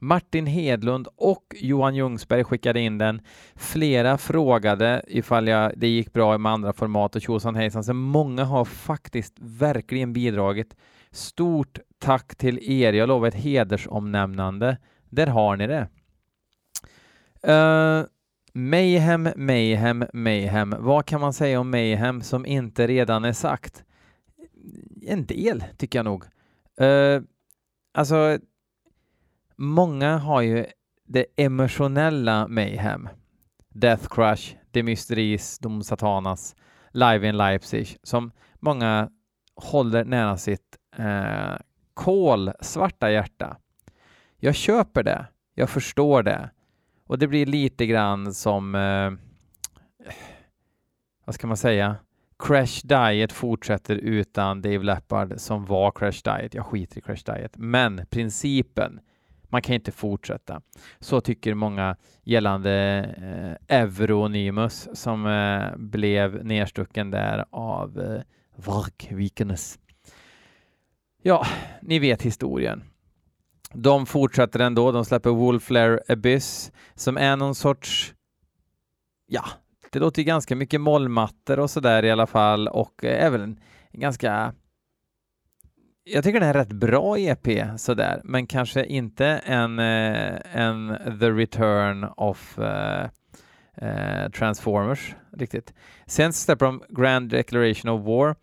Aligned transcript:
Martin 0.00 0.46
Hedlund 0.46 1.08
och 1.16 1.44
Johan 1.54 1.94
Ljungsberg 1.94 2.44
skickade 2.44 2.80
in 2.80 2.98
den. 2.98 3.20
Flera 3.54 4.18
frågade 4.18 5.04
ifall 5.08 5.48
jag, 5.48 5.72
det 5.76 5.88
gick 5.88 6.12
bra 6.12 6.38
med 6.38 6.52
andra 6.52 6.72
format 6.72 7.16
och 7.16 7.22
tjosan 7.22 7.54
hejsan, 7.54 7.84
så 7.84 7.94
många 7.94 8.44
har 8.44 8.64
faktiskt 8.64 9.34
verkligen 9.40 10.12
bidragit. 10.12 10.76
Stort 11.10 11.78
tack 12.04 12.34
till 12.34 12.58
er. 12.70 12.92
Jag 12.92 13.08
lovar 13.08 13.28
ett 13.28 13.34
hedersomnämnande. 13.34 14.78
Där 15.10 15.26
har 15.26 15.56
ni 15.56 15.66
det. 15.66 15.88
Uh, 17.52 18.06
mayhem, 18.52 19.28
mayhem, 19.36 20.04
mayhem. 20.12 20.74
Vad 20.78 21.06
kan 21.06 21.20
man 21.20 21.32
säga 21.32 21.60
om 21.60 21.70
mayhem 21.70 22.22
som 22.22 22.46
inte 22.46 22.86
redan 22.86 23.24
är 23.24 23.32
sagt? 23.32 23.84
En 25.06 25.26
del, 25.26 25.64
tycker 25.76 25.98
jag 25.98 26.04
nog. 26.04 26.24
Uh, 26.80 27.22
alltså, 27.94 28.38
många 29.56 30.18
har 30.18 30.40
ju 30.40 30.66
det 31.04 31.26
emotionella 31.36 32.48
mayhem. 32.48 33.08
Death 33.68 34.06
Crush, 34.08 34.56
De 34.70 34.82
Mysteries, 34.82 35.58
Dom 35.58 35.82
Satanas, 35.82 36.56
Live 36.92 37.28
in 37.28 37.36
Leipzig, 37.36 37.96
som 38.02 38.32
många 38.60 39.10
håller 39.56 40.04
nära 40.04 40.36
sitt 40.36 40.78
eh, 40.98 41.54
kolsvarta 41.94 43.10
hjärta. 43.10 43.56
Jag 44.36 44.54
köper 44.54 45.02
det, 45.02 45.26
jag 45.54 45.70
förstår 45.70 46.22
det 46.22 46.50
och 47.06 47.18
det 47.18 47.28
blir 47.28 47.46
lite 47.46 47.86
grann 47.86 48.34
som, 48.34 48.74
eh, 48.74 49.12
vad 51.24 51.34
ska 51.34 51.46
man 51.46 51.56
säga, 51.56 51.96
Crash 52.38 52.80
Diet 52.84 53.32
fortsätter 53.32 53.96
utan 53.96 54.62
Dave 54.62 54.84
Leppard 54.84 55.34
som 55.36 55.64
var 55.64 55.90
Crash 55.90 56.20
Diet. 56.24 56.54
Jag 56.54 56.66
skiter 56.66 56.98
i 56.98 57.00
Crash 57.00 57.22
Diet, 57.24 57.56
men 57.56 58.06
principen, 58.10 59.00
man 59.48 59.62
kan 59.62 59.74
inte 59.74 59.92
fortsätta. 59.92 60.60
Så 61.00 61.20
tycker 61.20 61.54
många 61.54 61.96
gällande 62.22 62.72
eh, 63.68 63.80
Euronymus 63.80 64.88
som 64.92 65.26
eh, 65.26 65.76
blev 65.76 66.44
nedstucken 66.44 67.10
där 67.10 67.44
av 67.50 68.00
eh, 68.00 68.20
Varkvikenes. 68.56 69.78
Ja, 71.26 71.46
ni 71.82 71.98
vet 71.98 72.22
historien. 72.22 72.82
De 73.72 74.06
fortsätter 74.06 74.60
ändå. 74.60 74.92
De 74.92 75.04
släpper 75.04 75.30
Wolflare 75.30 76.00
Abyss 76.08 76.72
som 76.94 77.16
är 77.16 77.36
någon 77.36 77.54
sorts, 77.54 78.14
ja, 79.26 79.44
det 79.90 79.98
låter 79.98 80.22
ganska 80.22 80.56
mycket 80.56 80.80
mollmattor 80.80 81.58
och 81.58 81.70
sådär 81.70 82.04
i 82.04 82.10
alla 82.10 82.26
fall 82.26 82.68
och 82.68 83.04
eh, 83.04 83.26
även 83.26 83.42
en 83.90 84.00
ganska 84.00 84.54
jag 86.04 86.24
tycker 86.24 86.40
det 86.40 86.46
är 86.46 86.50
en 86.50 86.54
rätt 86.54 86.72
bra 86.72 87.18
EP 87.18 87.48
sådär, 87.76 88.20
men 88.24 88.46
kanske 88.46 88.84
inte 88.84 89.26
en, 89.26 89.78
eh, 89.78 90.56
en 90.56 90.98
The 91.20 91.30
Return 91.30 92.04
of 92.04 92.58
uh, 92.58 93.08
uh, 93.82 94.30
Transformers 94.30 95.14
riktigt. 95.32 95.74
Sen 96.06 96.32
släpper 96.32 96.66
de 96.66 96.82
Grand 96.88 97.30
Declaration 97.30 97.90
of 97.90 98.06
War 98.06 98.36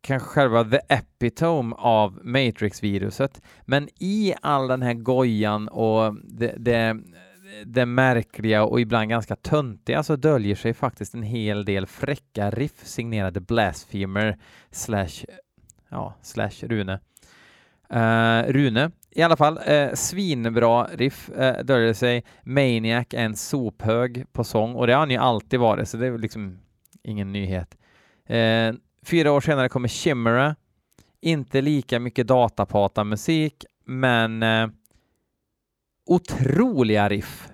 kanske 0.00 0.28
själva 0.28 0.64
the 0.64 0.80
epitome 0.88 1.74
av 1.78 2.20
Matrix-viruset. 2.24 3.42
Men 3.64 3.88
i 4.00 4.34
all 4.42 4.68
den 4.68 4.82
här 4.82 4.94
gojan 4.94 5.68
och 5.68 6.14
det, 6.24 6.54
det, 6.58 6.96
det 7.64 7.86
märkliga 7.86 8.64
och 8.64 8.80
ibland 8.80 9.08
ganska 9.08 9.36
töntiga 9.36 10.02
så 10.02 10.16
döljer 10.16 10.56
sig 10.56 10.74
faktiskt 10.74 11.14
en 11.14 11.22
hel 11.22 11.64
del 11.64 11.86
fräcka 11.86 12.50
riff 12.50 12.86
signerade 12.86 13.40
Blasphemer 13.40 14.38
slash, 14.70 15.24
ja, 15.88 16.14
slash 16.22 16.62
Rune. 16.62 17.00
Uh, 17.92 18.52
Rune, 18.52 18.90
i 19.10 19.22
alla 19.22 19.36
fall, 19.36 19.58
uh, 19.58 19.94
svinbra 19.94 20.84
riff 20.84 21.30
uh, 21.30 21.64
döljer 21.64 21.92
sig. 21.92 22.24
Maniac 22.42 23.06
är 23.10 23.24
en 23.24 23.36
sophög 23.36 24.32
på 24.32 24.44
sång 24.44 24.74
och 24.74 24.86
det 24.86 24.92
har 24.92 25.00
han 25.00 25.10
ju 25.10 25.16
alltid 25.16 25.60
varit, 25.60 25.88
så 25.88 25.96
det 25.96 26.06
är 26.06 26.18
liksom 26.18 26.58
ingen 27.02 27.32
nyhet. 27.32 27.76
Uh, 28.30 28.78
Fyra 29.08 29.32
år 29.32 29.40
senare 29.40 29.68
kommer 29.68 29.88
Chimera. 29.88 30.56
Inte 31.20 31.60
lika 31.60 32.00
mycket 32.00 32.26
datapata-musik, 32.26 33.64
men 33.84 34.42
eh, 34.42 34.68
otroliga 36.06 37.08
riff. 37.08 37.48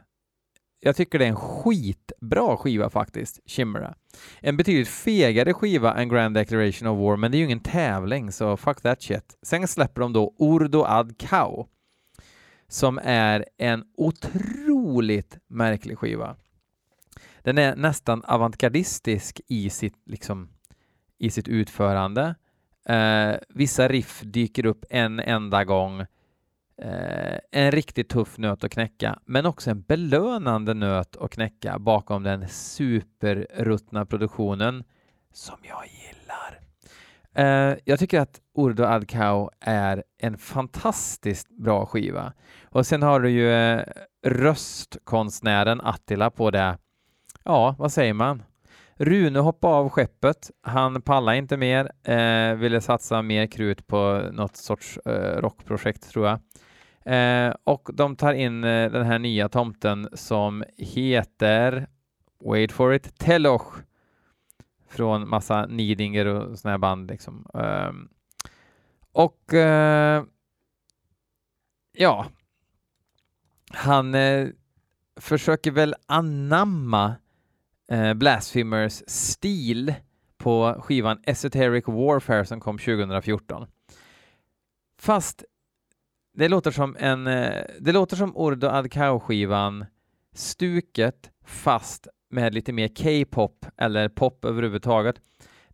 Jag 0.81 0.97
tycker 0.97 1.19
det 1.19 1.25
är 1.25 1.29
en 1.29 1.37
skitbra 1.37 2.57
skiva 2.57 2.91
faktiskt, 2.91 3.41
Chimera. 3.47 3.95
En 4.41 4.57
betydligt 4.57 4.89
fegare 4.89 5.55
skiva 5.55 5.95
än 5.95 6.09
Grand 6.09 6.35
Declaration 6.35 6.89
of 6.89 6.99
War, 6.99 7.17
men 7.17 7.31
det 7.31 7.37
är 7.37 7.39
ju 7.39 7.45
ingen 7.45 7.61
tävling, 7.61 8.33
så 8.33 8.57
fuck 8.57 8.83
that 8.83 9.03
shit. 9.03 9.39
Sen 9.43 9.69
släpper 9.69 10.01
de 10.01 10.13
då 10.13 10.35
Urdo 10.39 10.85
Ad 10.85 11.15
Kao, 11.19 11.69
som 12.69 13.01
är 13.03 13.45
en 13.59 13.85
otroligt 13.97 15.39
märklig 15.49 15.99
skiva. 15.99 16.37
Den 17.43 17.59
är 17.59 17.77
nästan 17.77 18.25
avantgardistisk 18.25 19.41
i 19.49 19.71
sitt 19.71 20.03
liksom 20.07 20.54
i 21.25 21.31
sitt 21.31 21.49
utförande. 21.49 22.35
Eh, 22.87 23.37
vissa 23.49 23.89
riff 23.89 24.21
dyker 24.25 24.67
upp 24.67 24.85
en 24.91 25.21
enda 25.21 25.65
gång. 25.65 26.01
Eh, 26.79 27.39
en 27.51 27.71
riktigt 27.73 28.09
tuff 28.09 28.39
nöt 28.39 28.65
att 28.65 28.71
knäcka, 28.71 29.19
men 29.25 29.47
också 29.47 29.71
en 29.71 29.83
belönande 29.83 30.75
nöt 30.75 31.17
att 31.17 31.31
knäcka 31.31 31.79
bakom 31.79 32.23
den 32.23 32.49
superruttna 32.49 34.07
produktionen 34.07 34.85
som 35.33 35.57
jag 35.63 35.85
gillar. 35.87 36.61
Eh, 37.35 37.79
jag 37.85 37.99
tycker 37.99 38.21
att 38.21 38.41
Urdo 38.59 38.85
Adkao 38.85 39.51
är 39.61 40.05
en 40.19 40.39
fantastiskt 40.39 41.49
bra 41.51 41.87
skiva. 41.87 42.33
Och 42.65 42.87
sen 42.87 43.03
har 43.03 43.21
du 43.21 43.31
ju 43.31 43.53
eh, 43.53 43.83
röstkonstnären 44.27 45.81
Attila 45.81 46.31
på 46.31 46.51
det. 46.51 46.79
Ja, 47.45 47.75
vad 47.79 47.93
säger 47.93 48.15
man? 48.15 48.43
Rune 48.97 49.39
hoppade 49.39 49.75
av 49.75 49.89
skeppet. 49.89 50.51
Han 50.63 51.03
pallade 51.03 51.39
inte 51.39 51.57
mer, 51.57 51.93
eh, 52.05 52.55
ville 52.55 52.81
satsa 52.81 53.23
mer 53.23 53.47
krut 53.47 53.87
på 53.87 54.29
något 54.33 54.57
sorts 54.57 54.99
eh, 54.99 55.41
rockprojekt 55.41 56.11
tror 56.11 56.27
jag. 56.27 56.39
Eh, 57.05 57.55
och 57.65 57.91
de 57.93 58.17
tar 58.17 58.33
in 58.33 58.65
eh, 58.65 58.91
den 58.91 59.07
här 59.07 59.19
nya 59.19 59.49
tomten 59.49 60.09
som 60.13 60.65
heter, 60.77 61.87
wait 62.45 62.73
for 62.73 62.95
it, 62.95 63.19
Teloch 63.19 63.75
från 64.89 65.29
massa 65.29 65.67
Nidinger 65.67 66.27
och 66.27 66.59
såna 66.59 66.73
här 66.73 66.79
band 66.79 67.11
liksom. 67.11 67.47
Ehm, 67.55 68.09
och 69.13 69.55
eh, 69.55 70.25
ja, 71.93 72.27
han 73.71 74.15
eh, 74.15 74.49
försöker 75.21 75.71
väl 75.71 75.95
anamma 76.07 77.15
eh, 77.91 78.15
Blasphemers 78.15 79.03
stil 79.07 79.95
på 80.39 80.75
skivan 80.81 81.19
Esoteric 81.27 81.89
Warfare 81.89 82.45
som 82.45 82.61
kom 82.61 82.79
2014. 82.79 83.67
Fast 85.01 85.45
det 86.35 86.49
låter 86.49 86.71
som 86.71 86.97
en, 86.99 87.27
eh, 87.27 87.65
det 87.81 87.93
låter 87.93 88.17
som 88.17 88.37
Urdo 88.37 88.67
Adkao-skivan 88.67 89.85
stuket 90.35 91.31
fast 91.45 92.09
med 92.31 92.55
lite 92.55 92.73
mer 92.73 92.89
K-pop 92.89 93.67
eller 93.77 94.09
pop 94.09 94.45
överhuvudtaget. 94.45 95.17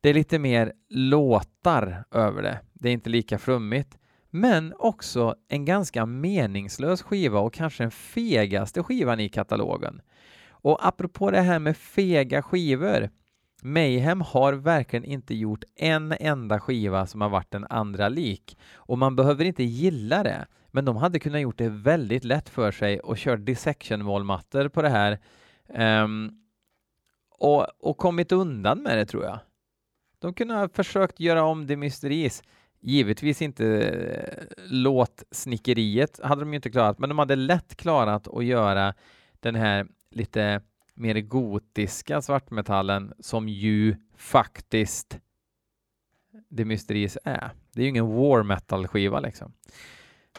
Det 0.00 0.08
är 0.10 0.14
lite 0.14 0.38
mer 0.38 0.72
låtar 0.88 2.04
över 2.10 2.42
det. 2.42 2.60
Det 2.72 2.88
är 2.88 2.92
inte 2.92 3.10
lika 3.10 3.38
flummigt, 3.38 3.98
men 4.30 4.74
också 4.78 5.34
en 5.48 5.64
ganska 5.64 6.06
meningslös 6.06 7.02
skiva 7.02 7.40
och 7.40 7.54
kanske 7.54 7.82
den 7.82 7.90
fegaste 7.90 8.82
skivan 8.82 9.20
i 9.20 9.28
katalogen. 9.28 10.00
Och 10.62 10.86
apropå 10.86 11.30
det 11.30 11.40
här 11.40 11.58
med 11.58 11.76
fega 11.76 12.42
skivor, 12.42 13.10
Mayhem 13.62 14.20
har 14.20 14.52
verkligen 14.52 15.04
inte 15.04 15.34
gjort 15.34 15.64
en 15.76 16.14
enda 16.20 16.60
skiva 16.60 17.06
som 17.06 17.20
har 17.20 17.28
varit 17.28 17.54
en 17.54 17.66
andra 17.70 18.08
lik. 18.08 18.58
Och 18.74 18.98
man 18.98 19.16
behöver 19.16 19.44
inte 19.44 19.62
gilla 19.62 20.22
det, 20.22 20.46
men 20.70 20.84
de 20.84 20.96
hade 20.96 21.18
kunnat 21.18 21.40
gjort 21.40 21.58
det 21.58 21.68
väldigt 21.68 22.24
lätt 22.24 22.48
för 22.48 22.72
sig 22.72 23.00
och 23.00 23.16
kört 23.16 23.40
dissection-målmattor 23.40 24.68
på 24.68 24.82
det 24.82 24.88
här 24.88 25.18
um, 26.02 26.32
och, 27.30 27.66
och 27.88 27.96
kommit 27.96 28.32
undan 28.32 28.82
med 28.82 28.98
det 28.98 29.06
tror 29.06 29.24
jag. 29.24 29.38
De 30.18 30.34
kunde 30.34 30.54
ha 30.54 30.68
försökt 30.68 31.20
göra 31.20 31.44
om 31.44 31.66
The 31.66 31.76
Mysteries. 31.76 32.42
Givetvis 32.82 33.42
inte 33.42 33.66
eh, 33.66 34.44
låtsnickeriet 34.70 36.20
hade 36.22 36.42
de 36.42 36.52
ju 36.52 36.56
inte 36.56 36.70
klarat, 36.70 36.98
men 36.98 37.08
de 37.08 37.18
hade 37.18 37.36
lätt 37.36 37.76
klarat 37.76 38.28
att 38.28 38.44
göra 38.44 38.94
den 39.40 39.54
här 39.54 39.86
lite 40.10 40.60
mer 40.94 41.20
gotiska 41.20 42.22
svartmetallen 42.22 43.12
som 43.20 43.48
ju 43.48 43.96
faktiskt 44.16 45.18
The 46.56 46.64
Mysteries 46.64 47.18
är. 47.24 47.50
Det 47.72 47.80
är 47.80 47.82
ju 47.82 47.88
ingen 47.88 48.06
war 48.06 48.42
metal-skiva 48.42 49.20
liksom. 49.20 49.52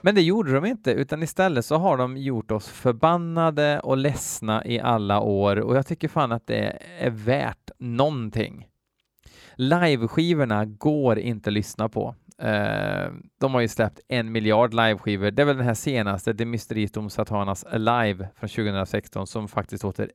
Men 0.01 0.15
det 0.15 0.21
gjorde 0.21 0.53
de 0.53 0.65
inte, 0.65 0.91
utan 0.91 1.23
istället 1.23 1.65
så 1.65 1.75
har 1.75 1.97
de 1.97 2.17
gjort 2.17 2.51
oss 2.51 2.67
förbannade 2.67 3.79
och 3.79 3.97
ledsna 3.97 4.65
i 4.65 4.79
alla 4.79 5.19
år 5.19 5.59
och 5.59 5.75
jag 5.75 5.87
tycker 5.87 6.07
fan 6.07 6.31
att 6.31 6.47
det 6.47 6.77
är 6.99 7.09
värt 7.09 7.71
någonting. 7.77 8.67
Liveskivorna 9.55 10.65
går 10.65 11.19
inte 11.19 11.49
att 11.49 11.53
lyssna 11.53 11.89
på. 11.89 12.15
Uh, 12.43 13.13
de 13.39 13.53
har 13.53 13.61
ju 13.61 13.67
släppt 13.67 13.99
en 14.07 14.31
miljard 14.31 14.73
liveskivor. 14.73 15.31
Det 15.31 15.41
är 15.41 15.45
väl 15.45 15.57
den 15.57 15.65
här 15.65 15.73
senaste, 15.73 16.33
The 16.33 16.45
Mysteries 16.45 16.91
Satanas 17.09 17.63
Alive 17.63 18.29
från 18.35 18.49
2016 18.49 19.27
som 19.27 19.47
faktiskt 19.47 19.83
låter 19.83 20.11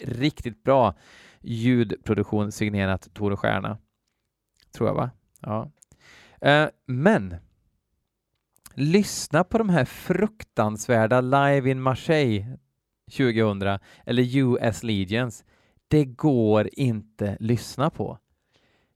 riktigt 0.00 0.62
bra 0.62 0.94
ljudproduktion 1.40 2.52
signerat 2.52 3.14
Tore 3.14 3.36
Stjärna. 3.36 3.78
Tror 4.72 4.88
jag 4.88 4.94
va? 4.94 5.10
Ja. 5.40 5.70
Uh, 6.46 6.70
men 6.86 7.36
lyssna 8.74 9.44
på 9.44 9.58
de 9.58 9.68
här 9.68 9.84
fruktansvärda 9.84 11.20
Live 11.20 11.70
in 11.70 11.80
Marseille 11.80 12.58
2000 13.16 13.78
eller 14.06 14.36
US 14.36 14.82
Legions. 14.82 15.44
Det 15.88 16.04
går 16.04 16.68
inte 16.72 17.36
lyssna 17.40 17.90
på. 17.90 18.18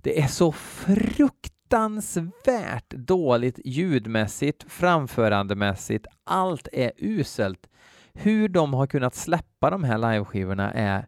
Det 0.02 0.20
är 0.20 0.26
så 0.26 0.52
fruktansvärt 0.52 1.57
fruktansvärt 1.68 2.90
dåligt 2.90 3.60
ljudmässigt, 3.64 4.64
framförandemässigt. 4.68 6.06
Allt 6.24 6.68
är 6.72 6.92
uselt. 6.96 7.68
Hur 8.12 8.48
de 8.48 8.74
har 8.74 8.86
kunnat 8.86 9.14
släppa 9.14 9.70
de 9.70 9.84
här 9.84 9.98
liveskivorna 9.98 10.72
är, 10.72 11.06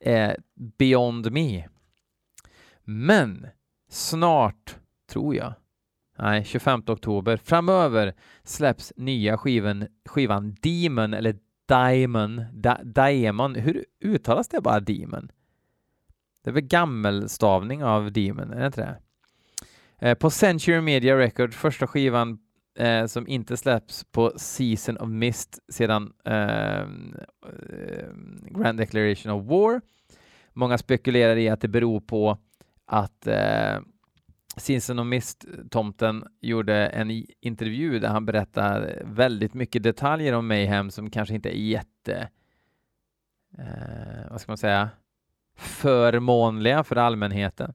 är 0.00 0.36
beyond 0.78 1.32
me. 1.32 1.68
Men 2.84 3.46
snart, 3.90 4.76
tror 5.10 5.34
jag, 5.34 5.54
nej, 6.18 6.44
25 6.44 6.82
oktober, 6.86 7.36
framöver 7.36 8.14
släpps 8.42 8.92
nya 8.96 9.38
skivan, 9.38 9.86
skivan 10.04 10.56
Demon 10.62 11.14
eller 11.14 11.36
Diamond, 11.68 12.46
da, 12.52 12.78
Diamond, 12.84 13.56
hur 13.56 13.84
uttalas 14.04 14.48
det 14.48 14.60
bara 14.60 14.80
Demon? 14.80 15.30
Det 16.44 16.50
är 16.50 16.54
väl 16.54 16.62
gammelstavning 16.62 17.84
av 17.84 18.12
Demon, 18.12 18.52
är 18.52 18.60
det 18.60 18.66
inte 18.66 18.80
det? 18.80 19.05
Eh, 19.98 20.14
på 20.14 20.30
Century 20.30 20.80
Media 20.80 21.18
Records, 21.18 21.56
första 21.56 21.86
skivan 21.86 22.38
eh, 22.78 23.06
som 23.06 23.28
inte 23.28 23.56
släpps 23.56 24.04
på 24.04 24.32
Season 24.36 24.96
of 24.96 25.08
Mist 25.08 25.58
sedan 25.72 26.12
eh, 26.24 26.86
Grand 28.50 28.78
Declaration 28.78 29.32
of 29.32 29.46
War. 29.46 29.80
Många 30.52 30.78
spekulerar 30.78 31.36
i 31.36 31.48
att 31.48 31.60
det 31.60 31.68
beror 31.68 32.00
på 32.00 32.38
att 32.86 33.26
eh, 33.26 33.78
Season 34.56 34.98
of 34.98 35.06
Mist-tomten 35.06 36.24
gjorde 36.40 36.86
en 36.86 37.24
intervju 37.40 37.98
där 37.98 38.08
han 38.08 38.26
berättar 38.26 39.02
väldigt 39.04 39.54
mycket 39.54 39.82
detaljer 39.82 40.32
om 40.32 40.46
Mayhem 40.46 40.90
som 40.90 41.10
kanske 41.10 41.34
inte 41.34 41.56
är 41.56 41.60
jätte, 41.60 42.28
eh, 43.58 44.30
vad 44.30 44.40
ska 44.40 44.50
man 44.50 44.58
säga, 44.58 44.90
förmånliga 45.56 46.84
för 46.84 46.96
allmänheten. 46.96 47.74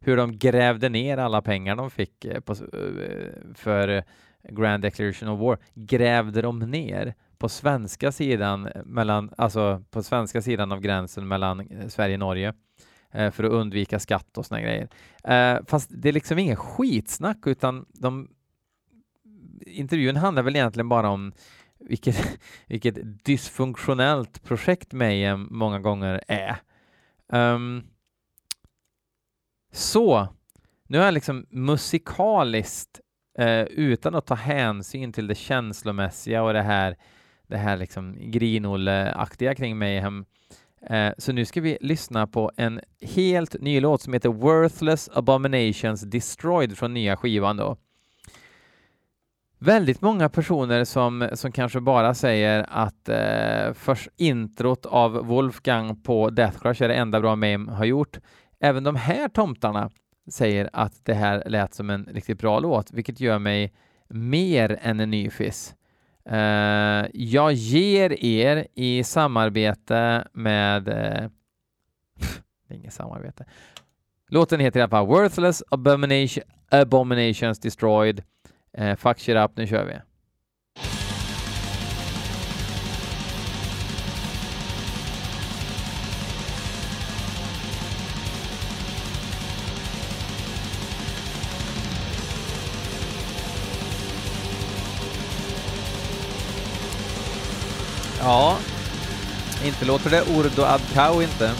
Hur 0.00 0.16
de 0.16 0.38
grävde 0.38 0.88
ner 0.88 1.18
alla 1.18 1.42
pengar 1.42 1.76
de 1.76 1.90
fick 1.90 2.24
eh, 2.24 2.40
på, 2.40 2.52
eh, 2.52 3.54
för 3.54 4.04
Grand 4.48 4.82
Declaration 4.82 5.28
of 5.28 5.40
War, 5.40 5.58
grävde 5.74 6.42
de 6.42 6.58
ner 6.58 7.14
på 7.38 7.48
svenska 7.48 8.12
sidan 8.12 8.66
eh, 8.66 8.84
mellan, 8.84 9.30
alltså 9.36 9.84
på 9.90 10.02
svenska 10.02 10.42
sidan 10.42 10.72
av 10.72 10.80
gränsen 10.80 11.28
mellan 11.28 11.68
Sverige 11.90 12.14
och 12.14 12.20
Norge 12.20 12.54
för 13.12 13.44
att 13.44 13.50
undvika 13.50 13.98
skatt 13.98 14.38
och 14.38 14.46
såna 14.46 14.60
grejer. 14.60 14.88
Fast 15.66 15.90
det 15.92 16.08
är 16.08 16.12
liksom 16.12 16.38
ingen 16.38 16.56
skitsnack 16.56 17.46
utan 17.46 17.86
de 17.88 18.28
intervjun 19.66 20.16
handlar 20.16 20.42
väl 20.42 20.56
egentligen 20.56 20.88
bara 20.88 21.08
om 21.08 21.32
vilket, 21.80 22.38
vilket 22.66 23.24
dysfunktionellt 23.24 24.42
projekt 24.42 24.92
Mayhem 24.92 25.48
många 25.50 25.78
gånger 25.78 26.20
är. 26.28 26.56
Um, 27.32 27.84
så, 29.72 30.28
nu 30.88 30.98
har 30.98 31.04
jag 31.04 31.14
liksom 31.14 31.46
musikaliskt, 31.50 33.00
eh, 33.38 33.62
utan 33.62 34.14
att 34.14 34.26
ta 34.26 34.34
hänsyn 34.34 35.12
till 35.12 35.26
det 35.26 35.34
känslomässiga 35.34 36.42
och 36.42 36.52
det 36.52 36.62
här, 36.62 36.96
det 37.46 37.56
här 37.56 37.76
liksom 37.76 38.16
grinolle-aktiga 38.18 39.54
kring 39.54 39.78
Mayhem, 39.78 40.24
eh, 40.86 41.12
så 41.18 41.32
nu 41.32 41.44
ska 41.44 41.60
vi 41.60 41.78
lyssna 41.80 42.26
på 42.26 42.50
en 42.56 42.80
helt 43.00 43.60
ny 43.60 43.80
låt 43.80 44.02
som 44.02 44.12
heter 44.12 44.28
Worthless 44.28 45.10
Abominations 45.12 46.00
Destroyed 46.00 46.78
från 46.78 46.94
nya 46.94 47.16
skivan 47.16 47.56
då 47.56 47.76
väldigt 49.62 50.00
många 50.00 50.28
personer 50.28 50.84
som, 50.84 51.28
som 51.32 51.52
kanske 51.52 51.80
bara 51.80 52.14
säger 52.14 52.66
att 52.68 53.08
eh, 53.08 53.72
först 53.74 54.08
introt 54.16 54.86
av 54.86 55.12
Wolfgang 55.12 56.02
på 56.02 56.30
Death 56.30 56.58
Crush 56.58 56.82
är 56.82 56.88
det 56.88 56.94
enda 56.94 57.20
bra 57.20 57.36
Mame 57.36 57.72
har 57.72 57.84
gjort. 57.84 58.18
Även 58.60 58.84
de 58.84 58.96
här 58.96 59.28
tomtarna 59.28 59.90
säger 60.30 60.70
att 60.72 61.04
det 61.04 61.14
här 61.14 61.42
lät 61.46 61.74
som 61.74 61.90
en 61.90 62.04
riktigt 62.04 62.38
bra 62.38 62.60
låt, 62.60 62.92
vilket 62.92 63.20
gör 63.20 63.38
mig 63.38 63.72
mer 64.08 64.78
än 64.82 65.00
en 65.00 65.10
nyfis. 65.10 65.74
Uh, 66.30 66.36
eh, 66.36 67.06
jag 67.12 67.52
ger 67.52 68.24
er 68.24 68.66
i 68.74 69.04
samarbete 69.04 70.28
med... 70.32 70.88
Uh, 72.70 72.76
inget 72.76 72.92
samarbete. 72.92 73.44
Låten 74.28 74.60
heter 74.60 74.80
i 74.80 74.82
alla 74.82 74.90
fall 74.90 75.06
Worthless 75.06 75.62
Abomination, 75.70 76.44
Abominations 76.70 77.58
Destroyed 77.58 78.22
eh, 78.72 78.96
fuck 78.96 79.18
shit 79.18 79.36
up, 79.36 79.56
nu 79.56 79.66
kör 79.66 79.84
vi. 79.84 79.94
Ja, 98.30 98.58
inte 99.64 99.84
låter 99.84 100.10
det 100.10 100.22
Urdo 100.22 100.62
Adkau 100.62 101.22
inte. 101.22 101.52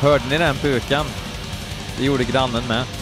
Hörde 0.00 0.24
ni 0.30 0.38
den 0.38 0.56
pukan? 0.56 1.06
Det 1.98 2.04
gjorde 2.04 2.24
grannen 2.24 2.62
med. 2.68 3.01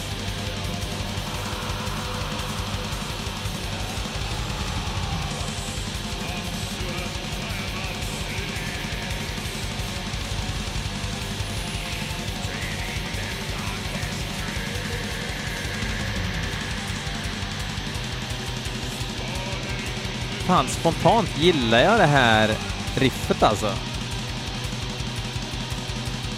Fan, 20.51 20.67
spontant 20.67 21.37
gillar 21.37 21.79
jag 21.79 21.99
det 21.99 22.05
här 22.05 22.55
riffet 22.95 23.43
alltså. 23.43 23.73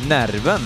Nerven. 0.08 0.62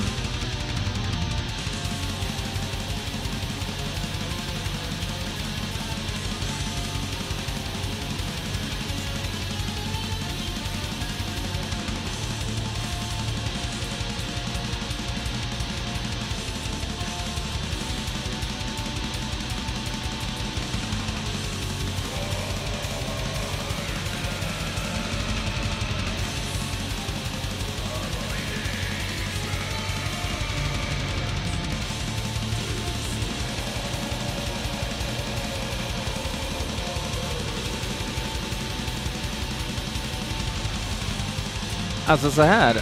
Alltså 42.08 42.32
så 42.32 42.42
här. 42.42 42.78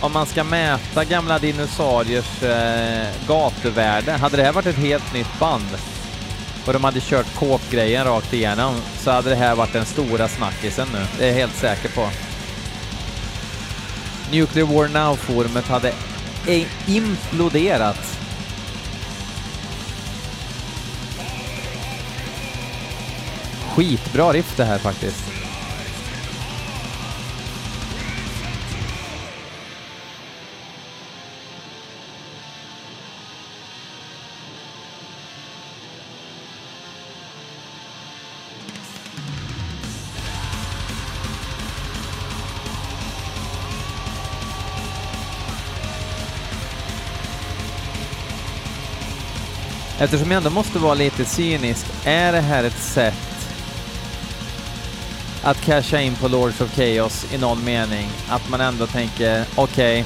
Om 0.00 0.12
man 0.12 0.26
ska 0.26 0.44
mäta 0.44 1.04
gamla 1.04 1.38
dinosauriers 1.38 2.42
eh, 2.42 3.08
gatuvärde, 3.28 4.12
hade 4.12 4.36
det 4.36 4.42
här 4.42 4.52
varit 4.52 4.66
ett 4.66 4.76
helt 4.76 5.14
nytt 5.14 5.38
band 5.40 5.78
och 6.66 6.72
de 6.72 6.84
hade 6.84 7.00
kört 7.00 7.34
kåpgrejen 7.34 8.04
rakt 8.04 8.32
igenom 8.32 8.74
så 8.98 9.10
hade 9.10 9.30
det 9.30 9.36
här 9.36 9.54
varit 9.54 9.72
den 9.72 9.84
stora 9.84 10.28
snackisen 10.28 10.88
nu. 10.92 11.06
Det 11.18 11.24
är 11.24 11.28
jag 11.28 11.34
helt 11.34 11.56
säker 11.56 11.88
på. 11.88 12.08
Nuclear 14.30 14.66
War 14.66 14.88
Now-forumet 14.88 15.68
hade 15.68 15.92
imploderat. 16.86 18.18
Skitbra 23.74 24.32
riff 24.32 24.56
det 24.56 24.64
här 24.64 24.78
faktiskt. 24.78 25.37
Eftersom 50.00 50.30
jag 50.30 50.36
ändå 50.36 50.50
måste 50.50 50.78
vara 50.78 50.94
lite 50.94 51.24
cynisk, 51.24 51.86
är 52.04 52.32
det 52.32 52.40
här 52.40 52.64
ett 52.64 52.78
sätt 52.78 53.14
att 55.42 55.60
casha 55.60 56.00
in 56.00 56.14
på 56.14 56.28
Lords 56.28 56.60
of 56.60 56.76
Chaos 56.76 57.26
i 57.32 57.38
någon 57.38 57.64
mening? 57.64 58.08
Att 58.28 58.48
man 58.50 58.60
ändå 58.60 58.86
tänker, 58.86 59.44
okej, 59.54 60.00
okay, 60.00 60.04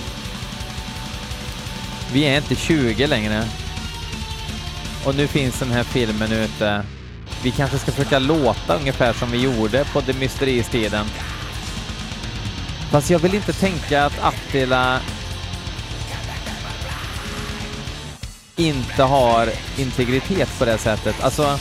vi 2.12 2.24
är 2.24 2.36
inte 2.36 2.54
20 2.54 3.06
längre. 3.06 3.44
Och 5.04 5.14
nu 5.14 5.26
finns 5.26 5.58
den 5.58 5.70
här 5.70 5.84
filmen 5.84 6.32
ute. 6.32 6.84
Vi 7.42 7.50
kanske 7.50 7.78
ska 7.78 7.92
försöka 7.92 8.18
låta 8.18 8.76
ungefär 8.76 9.12
som 9.12 9.30
vi 9.30 9.42
gjorde 9.42 9.84
på 9.92 10.00
The 10.00 10.12
Mysteries-tiden. 10.12 11.06
Fast 12.90 13.10
jag 13.10 13.18
vill 13.18 13.34
inte 13.34 13.52
tänka 13.52 14.04
att 14.04 14.18
Attila 14.22 15.00
inte 18.66 19.02
har 19.02 19.48
integritet 19.76 20.58
på 20.58 20.64
det 20.64 20.78
sättet. 20.78 21.16
Alltså, 21.20 21.58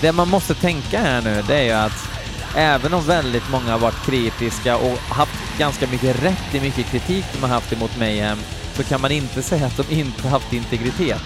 det 0.00 0.12
man 0.12 0.28
måste 0.28 0.54
tänka 0.54 1.00
här 1.00 1.22
nu, 1.22 1.42
det 1.48 1.56
är 1.56 1.62
ju 1.62 1.72
att 1.72 2.08
även 2.56 2.94
om 2.94 3.04
väldigt 3.04 3.50
många 3.50 3.72
har 3.72 3.78
varit 3.78 4.06
kritiska 4.06 4.76
och 4.76 4.98
haft 4.98 5.58
ganska 5.58 5.86
mycket 5.86 6.22
rätt 6.22 6.54
i 6.54 6.60
mycket 6.60 6.86
kritik 6.86 7.24
de 7.32 7.42
har 7.42 7.48
haft 7.48 7.72
emot 7.72 7.98
Mayhem, 7.98 8.38
så 8.74 8.84
kan 8.84 9.00
man 9.00 9.12
inte 9.12 9.42
säga 9.42 9.66
att 9.66 9.76
de 9.76 9.94
inte 9.94 10.28
haft 10.28 10.52
integritet. 10.52 11.20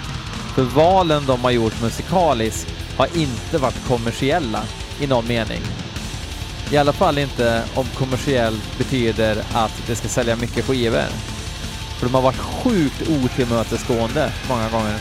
För 0.54 0.62
valen 0.62 1.26
de 1.26 1.44
har 1.44 1.50
gjort 1.50 1.82
musikaliskt 1.82 2.74
har 2.96 3.08
inte 3.16 3.58
varit 3.58 3.86
kommersiella 3.88 4.62
i 5.00 5.06
någon 5.06 5.26
mening. 5.26 5.62
I 6.70 6.76
alla 6.76 6.92
fall 6.92 7.18
inte 7.18 7.62
om 7.74 7.86
kommersiellt 7.94 8.78
betyder 8.78 9.42
att 9.52 9.82
det 9.86 9.96
ska 9.96 10.08
sälja 10.08 10.36
mycket 10.36 10.64
skivor. 10.64 11.06
För 12.02 12.08
de 12.08 12.14
har 12.14 12.22
varit 12.22 12.36
sjukt 12.36 13.02
otillmötesgående 13.10 14.32
många 14.48 14.70
gånger. 14.70 14.98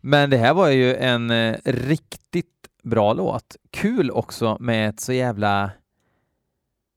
Men 0.00 0.30
det 0.30 0.36
här 0.36 0.54
var 0.54 0.68
ju 0.68 0.94
en 0.94 1.30
eh, 1.30 1.56
riktigt 1.64 2.68
bra 2.82 3.12
låt. 3.12 3.56
Kul 3.70 4.10
också 4.10 4.56
med 4.60 4.88
ett 4.88 5.00
så 5.00 5.12
jävla 5.12 5.70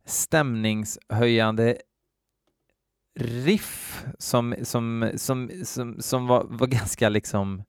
stämningshöjande 0.05 1.77
riff 3.19 4.05
som, 4.19 4.55
som, 4.63 5.11
som, 5.15 5.51
som, 5.63 5.95
som 5.99 6.27
var, 6.27 6.43
var 6.49 6.67
ganska 6.67 7.09
liksom 7.09 7.63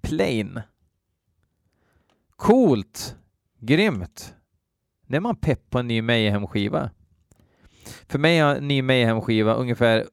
plain. 0.00 0.60
Coolt! 2.36 3.16
Grymt! 3.58 4.34
Nu 5.06 5.16
är 5.16 5.20
man 5.20 5.36
pepp 5.36 5.70
på 5.70 5.78
en 5.78 5.88
ny 5.88 6.02
Mayhem-skiva. 6.02 6.90
För 8.10 8.18
mig 8.18 8.38
har 8.38 8.54
en 8.54 8.68
ny 8.68 8.82
Mayhem-skiva 8.82 9.54
ungefär 9.54 10.06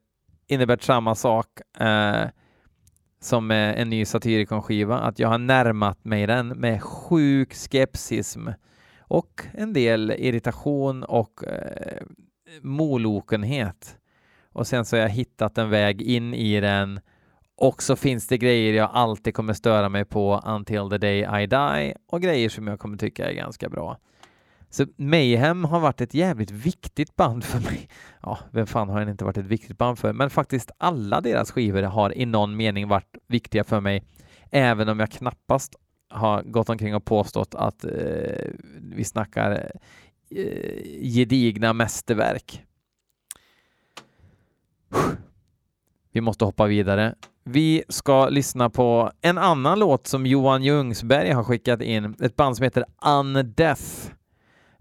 innebärt 0.48 0.84
samma 0.84 1.16
sak 1.16 1.48
eh, 1.80 2.26
som 3.20 3.52
en 3.52 3.90
ny 3.90 4.06
Satyricon-skiva, 4.06 4.98
att 5.00 5.20
jag 5.20 5.28
har 5.28 5.38
närmat 5.38 6.06
mig 6.06 6.28
den 6.28 6.48
med 6.48 6.84
sjuk 6.84 7.54
skepsism 7.54 8.48
och 9.00 9.44
en 9.54 9.74
del 9.74 10.12
irritation 10.12 11.04
och 11.04 11.44
eh, 11.44 12.04
molokenhet. 12.62 13.98
Och 14.52 14.68
sen 14.68 14.86
så 14.86 14.96
har 14.96 15.02
jag 15.02 15.10
hittat 15.10 15.58
en 15.58 15.70
väg 15.70 16.02
in 16.02 16.34
i 16.34 16.62
den 16.62 17.00
och 17.56 17.84
så 17.84 17.96
finns 17.96 18.28
det 18.28 18.38
grejer 18.38 18.74
jag 18.74 18.90
alltid 18.94 19.34
kommer 19.34 19.54
störa 19.54 19.90
mig 19.90 20.06
på 20.06 20.42
until 20.46 20.90
the 20.90 20.98
day 20.98 21.44
I 21.44 21.48
die 21.48 21.96
och 22.08 22.22
grejer 22.22 22.50
som 22.50 22.68
jag 22.68 22.80
kommer 22.80 22.98
tycka 22.98 23.30
är 23.30 23.34
ganska 23.34 23.70
bra. 23.70 23.98
Så 24.70 24.86
Mayhem 24.96 25.66
har 25.66 25.80
varit 25.80 26.02
ett 26.02 26.14
jävligt 26.14 26.52
viktigt 26.52 27.16
band 27.16 27.44
för 27.44 27.60
mig. 27.60 27.90
Ja, 28.22 28.40
vem 28.52 28.68
fan 28.68 28.90
har 28.90 29.00
den 29.00 29.10
inte 29.10 29.26
varit 29.26 29.38
ett 29.38 29.46
viktigt 29.46 29.78
band 29.78 30.00
för? 30.00 30.14
Men 30.14 30.30
faktiskt 30.30 30.72
alla 30.78 31.22
deras 31.22 31.52
skivor 31.52 31.82
har 31.82 32.18
i 32.18 32.26
någon 32.26 32.56
mening 32.56 32.88
varit 32.88 33.18
viktiga 33.28 33.64
för 33.64 33.80
mig, 33.80 34.04
även 34.52 34.90
om 34.90 35.00
jag 35.00 35.12
knappast 35.12 35.76
har 36.10 36.44
gått 36.44 36.70
omkring 36.70 36.96
och 36.96 37.06
påstått 37.06 37.56
att 37.56 37.84
eh, 37.84 37.92
vi 38.82 39.04
snackar 39.04 39.72
eh, 40.30 41.02
gedigna 41.02 41.74
mästerverk. 41.74 42.64
Vi 46.12 46.22
måste 46.22 46.46
hoppa 46.46 46.66
vidare. 46.66 47.16
Vi 47.44 47.84
ska 47.90 48.30
lyssna 48.30 48.70
på 48.70 49.12
en 49.22 49.38
annan 49.38 49.80
låt 49.80 50.08
som 50.08 50.26
Johan 50.26 50.64
Ljungsberg 50.64 51.32
har 51.32 51.44
skickat 51.44 51.82
in, 51.82 52.16
ett 52.22 52.36
band 52.36 52.58
som 52.58 52.64
heter 52.64 52.86
Undeath. 53.06 54.17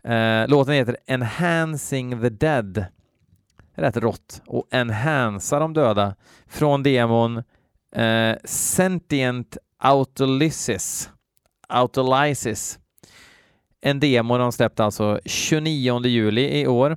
Eh, 0.07 0.49
låten 0.49 0.75
heter 0.75 0.97
Enhancing 1.07 2.21
the 2.21 2.29
Dead. 2.29 2.85
Rätt 3.75 3.97
rått. 3.97 4.43
Och 4.47 4.67
enhansa 4.71 5.59
de 5.59 5.75
döda. 5.75 6.15
Från 6.47 6.83
demon 6.83 7.43
eh, 7.97 8.37
Sentient 8.45 9.57
Autolysis. 9.79 11.11
Autolysis. 11.69 12.79
En 13.81 14.01
demo 14.01 14.39
de 14.39 14.53
släppte 14.53 14.85
alltså 14.85 15.21
29 15.25 16.07
juli 16.07 16.61
i 16.61 16.67
år. 16.67 16.97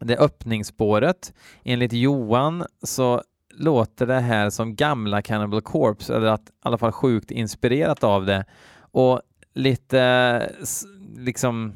Det 0.00 0.14
är 0.14 0.22
öppningsspåret. 0.22 1.32
Enligt 1.64 1.92
Johan 1.92 2.64
så 2.82 3.22
låter 3.54 4.06
det 4.06 4.20
här 4.20 4.50
som 4.50 4.76
gamla 4.76 5.22
Cannibal 5.22 5.62
Corpse, 5.62 6.16
eller 6.16 6.26
att 6.26 6.48
i 6.48 6.52
alla 6.62 6.78
fall 6.78 6.92
sjukt 6.92 7.30
inspirerat 7.30 8.04
av 8.04 8.26
det. 8.26 8.44
Och 8.92 9.20
lite 9.54 10.52
liksom 11.16 11.72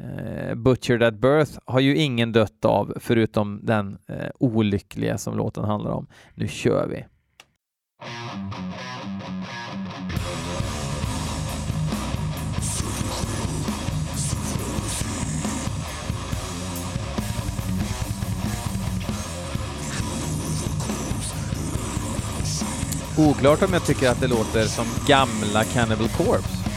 Eh, 0.00 0.54
Butchered 0.54 1.02
at 1.02 1.14
Birth 1.14 1.58
har 1.64 1.80
ju 1.80 1.96
ingen 1.96 2.32
dött 2.32 2.64
av 2.64 2.94
förutom 3.00 3.60
den 3.62 3.98
eh, 4.06 4.30
olyckliga 4.38 5.18
som 5.18 5.36
låten 5.36 5.64
handlar 5.64 5.90
om. 5.90 6.06
Nu 6.34 6.48
kör 6.48 6.86
vi! 6.86 7.04
Oklart 23.18 23.62
om 23.62 23.72
jag 23.72 23.86
tycker 23.86 24.10
att 24.10 24.20
det 24.20 24.26
låter 24.26 24.64
som 24.64 24.86
gamla 25.06 25.64
Cannibal 25.64 26.08
Corpse. 26.08 26.67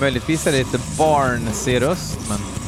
Möjligtvis 0.00 0.46
är 0.46 0.52
det 0.52 0.58
lite 0.58 0.78
barnsig 0.98 1.82
röst, 1.82 2.18
men... 2.28 2.59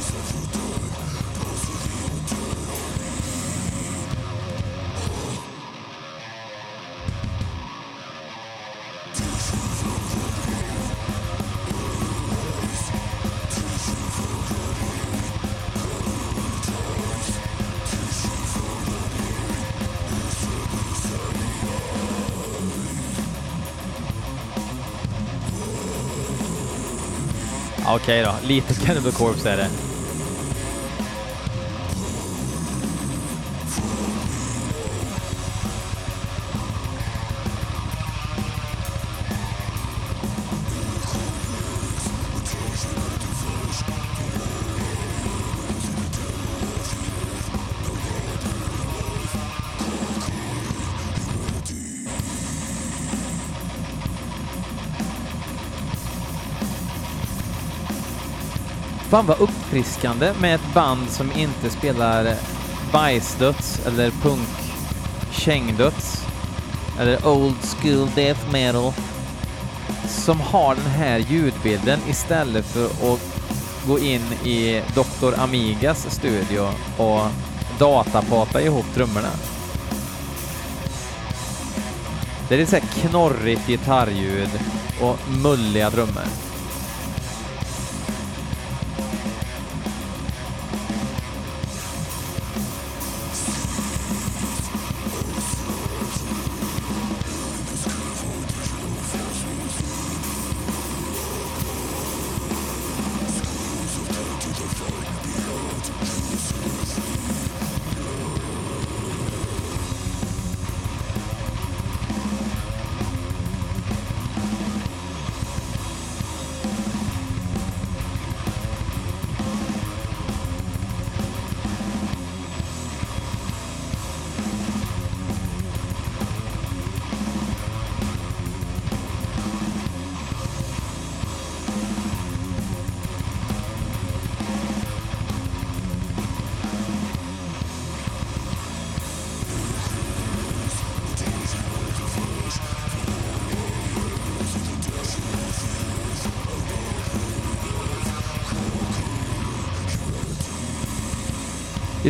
Okej 28.03 28.23
då, 28.23 28.35
lite 28.49 28.75
Cannibal 28.75 29.13
Corpse 29.13 29.51
är 29.51 29.57
det. 29.57 29.92
Fan 59.13 59.27
vad 59.27 59.41
uppfriskande 59.41 60.33
med 60.41 60.55
ett 60.55 60.75
band 60.75 61.11
som 61.11 61.33
inte 61.33 61.71
spelar 61.71 62.35
bajsdöds 62.93 63.87
eller 63.87 64.11
punk 64.11 64.49
kängdöds 65.31 66.27
eller 67.01 67.27
old 67.27 67.57
school 67.63 68.09
death 68.15 68.53
metal 68.53 68.93
som 70.09 70.41
har 70.41 70.75
den 70.75 70.91
här 70.91 71.19
ljudbilden 71.19 72.01
istället 72.09 72.67
för 72.67 72.85
att 72.85 73.21
gå 73.87 73.99
in 73.99 74.33
i 74.45 74.83
Dr. 74.95 75.41
Amigas 75.41 76.15
studio 76.15 76.69
och 76.97 77.27
datapata 77.79 78.63
ihop 78.63 78.87
trummorna. 78.95 79.31
Det 82.49 82.63
är 82.63 82.67
så 82.67 82.77
här 82.77 82.85
knorrigt 83.09 83.67
gitarrljud 83.67 84.51
och 85.01 85.19
mulliga 85.43 85.91
drömmar. 85.91 86.52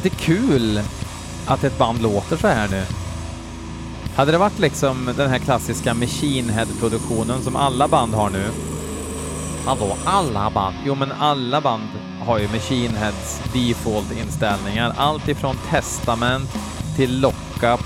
Lite 0.04 0.16
kul 0.16 0.80
att 1.46 1.64
ett 1.64 1.78
band 1.78 2.02
låter 2.02 2.36
så 2.36 2.48
här 2.48 2.68
nu. 2.68 2.84
Hade 4.16 4.32
det 4.32 4.38
varit 4.38 4.58
liksom 4.58 5.10
den 5.16 5.30
här 5.30 5.38
klassiska 5.38 5.94
Machine 5.94 6.50
Head-produktionen 6.50 7.42
som 7.42 7.56
alla 7.56 7.88
band 7.88 8.14
har 8.14 8.30
nu. 8.30 8.44
Hallå, 9.64 9.96
alla 10.04 10.50
band? 10.50 10.76
Jo, 10.86 10.94
men 10.94 11.12
alla 11.12 11.60
band 11.60 11.88
har 12.20 12.38
ju 12.38 12.48
Machine 12.48 12.96
Heads 12.96 13.40
default-inställningar. 13.52 14.94
Allt 14.96 15.28
ifrån 15.28 15.56
Testament 15.70 16.50
till 16.96 17.20
Lockup 17.20 17.80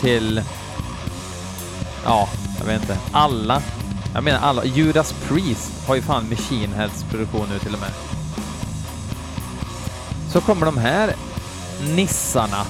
till... 0.00 0.42
Ja, 2.04 2.28
jag 2.58 2.66
vet 2.66 2.82
inte. 2.82 2.98
Alla. 3.12 3.62
Jag 4.14 4.24
menar 4.24 4.38
alla. 4.38 4.64
Judas 4.64 5.14
Priest 5.28 5.86
har 5.86 5.94
ju 5.94 6.02
fan 6.02 6.28
Machine 6.30 6.72
Heads 6.72 7.04
produktion 7.10 7.46
nu 7.52 7.58
till 7.58 7.74
och 7.74 7.80
med. 7.80 7.92
Så 10.32 10.40
kommer 10.40 10.66
de 10.66 10.78
här 10.78 11.14
nissarna. 11.96 12.66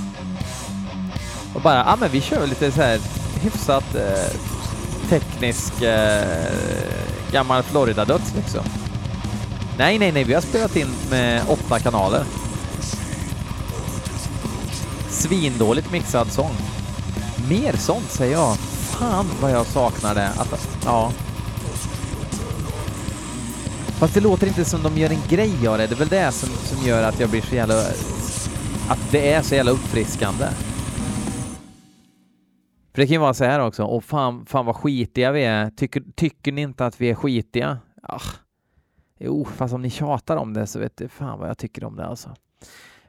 Och 1.55 1.61
bara, 1.61 1.77
ja 1.77 1.85
ah, 1.87 1.97
men 1.97 2.11
vi 2.11 2.21
kör 2.21 2.47
lite 2.47 2.73
så 2.73 2.83
här 2.83 3.01
hyfsat 3.43 3.95
eh, 3.95 4.37
teknisk 5.09 5.83
eh, 5.83 6.53
gammal 7.33 7.63
Florida-döds 7.63 8.35
liksom. 8.37 8.65
Nej, 9.79 9.99
nej, 9.99 10.13
nej, 10.13 10.25
vi 10.25 10.35
har 10.35 10.41
spelat 10.41 10.77
in 10.77 10.89
med 11.11 11.43
åtta 11.49 11.79
kanaler. 11.79 12.25
Svindåligt 15.11 15.93
mixad 15.93 16.33
sång. 16.33 16.57
Mer 17.49 17.77
sånt 17.77 18.11
säger 18.11 18.33
jag. 18.33 18.57
Fan 18.59 19.27
vad 19.41 19.51
jag 19.51 19.67
saknar 19.67 20.15
det. 20.15 20.29
Att, 20.39 20.69
ja. 20.85 21.13
Fast 23.99 24.15
det 24.15 24.21
låter 24.21 24.47
inte 24.47 24.65
som 24.65 24.83
de 24.83 24.99
gör 24.99 25.11
en 25.11 25.23
grej 25.29 25.69
av 25.69 25.79
det. 25.79 25.87
Det 25.87 25.95
är 25.95 25.99
väl 25.99 26.09
det 26.09 26.33
som, 26.33 26.49
som 26.65 26.87
gör 26.87 27.03
att 27.03 27.21
jag 27.21 27.31
blir 27.31 27.43
så 27.43 27.55
jävla 27.55 27.83
att 28.91 29.13
det 29.13 29.33
är 29.33 29.43
så 29.43 29.55
jävla 29.55 29.71
uppfriskande. 29.71 30.45
För 32.93 33.03
det 33.03 33.07
kan 33.07 33.13
ju 33.13 33.19
vara 33.19 33.35
så 33.35 33.45
här 33.45 33.61
också, 33.61 33.85
och 33.85 34.05
fan, 34.05 34.47
fan 34.47 34.67
vad 34.67 34.77
skitiga 34.77 35.33
vi 35.33 35.45
är. 35.45 35.71
Tycker, 35.71 36.03
tycker 36.17 36.53
ni 36.53 36.61
inte 36.61 36.87
att 36.87 37.01
vi 37.01 37.11
är 37.11 37.15
skitiga? 37.15 37.79
Ah. 38.03 38.21
Jo, 39.19 39.45
fast 39.45 39.75
om 39.75 39.83
ni 39.83 39.91
tjatar 39.91 40.37
om 40.37 40.55
det 40.55 40.67
så 40.67 40.79
vet 40.79 40.97
du 40.97 41.09
fan 41.09 41.39
vad 41.39 41.49
jag 41.49 41.59
tycker 41.59 41.85
om 41.85 41.97
det 41.97 42.07
alltså. 42.07 42.35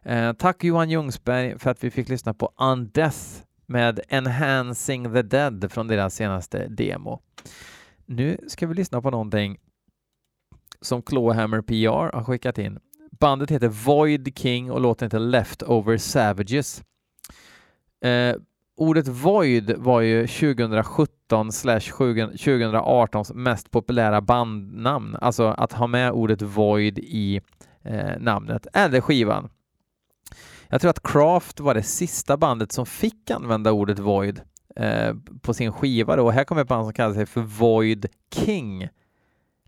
Eh, 0.02 0.34
tack 0.34 0.64
Johan 0.64 0.90
Ljungsberg 0.90 1.60
för 1.60 1.70
att 1.70 1.84
vi 1.84 1.92
fick 1.92 2.10
lyssna 2.10 2.34
på 2.34 2.54
Undeath 2.58 3.20
med 3.66 4.00
Enhancing 4.10 5.14
the 5.14 5.22
Dead 5.22 5.72
från 5.72 5.88
deras 5.88 6.16
senaste 6.16 6.68
demo. 6.68 7.22
Nu 8.06 8.38
ska 8.48 8.68
vi 8.68 8.74
lyssna 8.74 9.02
på 9.02 9.12
någonting 9.12 9.58
som 10.82 11.02
Clawhammer 11.02 11.62
PR 11.62 12.14
har 12.14 12.24
skickat 12.24 12.58
in. 12.58 12.80
Bandet 13.22 13.52
heter 13.52 13.68
Void 13.68 14.38
King 14.38 14.72
och 14.72 14.82
låten 14.82 15.06
heter 15.06 15.20
Leftover 15.20 15.98
Savages. 15.98 16.84
Eh, 18.04 18.36
ordet 18.78 19.08
Void 19.08 19.76
var 19.78 20.02
ju 20.02 20.28
2017 20.28 21.52
2018 21.52 23.26
mest 23.34 23.72
populära 23.72 24.22
bandnamn, 24.22 25.18
alltså 25.22 25.48
att 25.48 25.74
ha 25.74 25.88
med 25.88 26.12
ordet 26.12 26.42
Void 26.42 27.00
i 27.00 27.42
eh, 27.84 28.20
namnet, 28.20 28.68
eller 28.74 29.02
skivan. 29.02 29.50
Jag 30.68 30.82
tror 30.82 30.90
att 30.90 31.04
Craft 31.04 31.60
var 31.60 31.74
det 31.74 31.84
sista 31.84 32.38
bandet 32.38 32.72
som 32.72 32.86
fick 32.86 33.32
använda 33.32 33.72
ordet 33.72 34.00
Void 34.00 34.42
eh, 34.76 35.16
på 35.42 35.54
sin 35.54 35.72
skiva 35.72 36.16
då. 36.16 36.32
Här 36.32 36.44
kommer 36.44 36.62
ett 36.62 36.68
band 36.68 36.86
som 36.86 36.94
kallar 36.94 37.14
sig 37.14 37.26
för 37.26 37.42
Void 37.42 38.06
King 38.34 38.90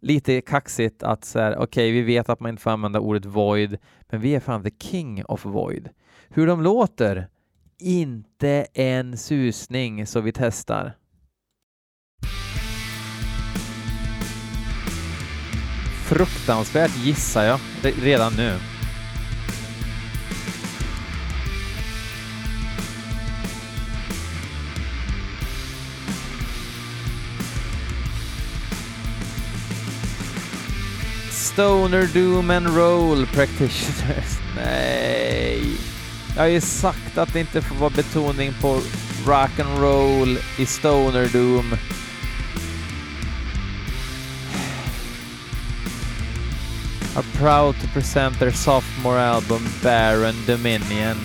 lite 0.03 0.41
kaxigt 0.41 1.03
att 1.03 1.25
så 1.25 1.39
här, 1.39 1.51
okej, 1.51 1.63
okay, 1.63 1.91
vi 1.91 2.01
vet 2.01 2.29
att 2.29 2.39
man 2.39 2.49
inte 2.49 2.61
får 2.61 2.71
använda 2.71 2.99
ordet 2.99 3.25
void, 3.25 3.77
men 4.09 4.21
vi 4.21 4.35
är 4.35 4.39
fan 4.39 4.63
the 4.63 4.71
king 4.79 5.25
of 5.25 5.45
void. 5.45 5.89
Hur 6.29 6.47
de 6.47 6.61
låter? 6.61 7.27
Inte 7.79 8.65
en 8.73 9.17
susning, 9.17 10.07
så 10.07 10.21
vi 10.21 10.31
testar. 10.31 10.93
Fruktansvärt 16.05 16.97
gissar 16.97 17.43
jag 17.43 17.59
redan 18.01 18.33
nu. 18.37 18.72
Stoner 31.53 32.07
Doom 32.07 32.49
and 32.49 32.67
Roll 32.69 33.25
Practitioners. 33.27 34.39
Nej. 34.55 35.77
Jag 36.35 36.43
har 36.43 36.47
ju 36.47 36.61
sagt 36.61 37.17
att 37.17 37.33
det 37.33 37.39
inte 37.39 37.61
får 37.61 37.75
vara 37.75 37.89
betoning 37.89 38.53
på 38.61 38.81
rock 39.25 39.59
and 39.59 39.79
roll 39.79 40.37
i 40.57 40.65
Stoner 40.65 41.27
Doom. 41.27 41.73
Are 47.15 47.25
proud 47.33 47.75
to 47.81 47.87
present 47.93 48.39
their 48.39 48.51
sophomore 48.51 49.19
album 49.19 49.67
Baron 49.83 50.35
Dominion, 50.47 51.17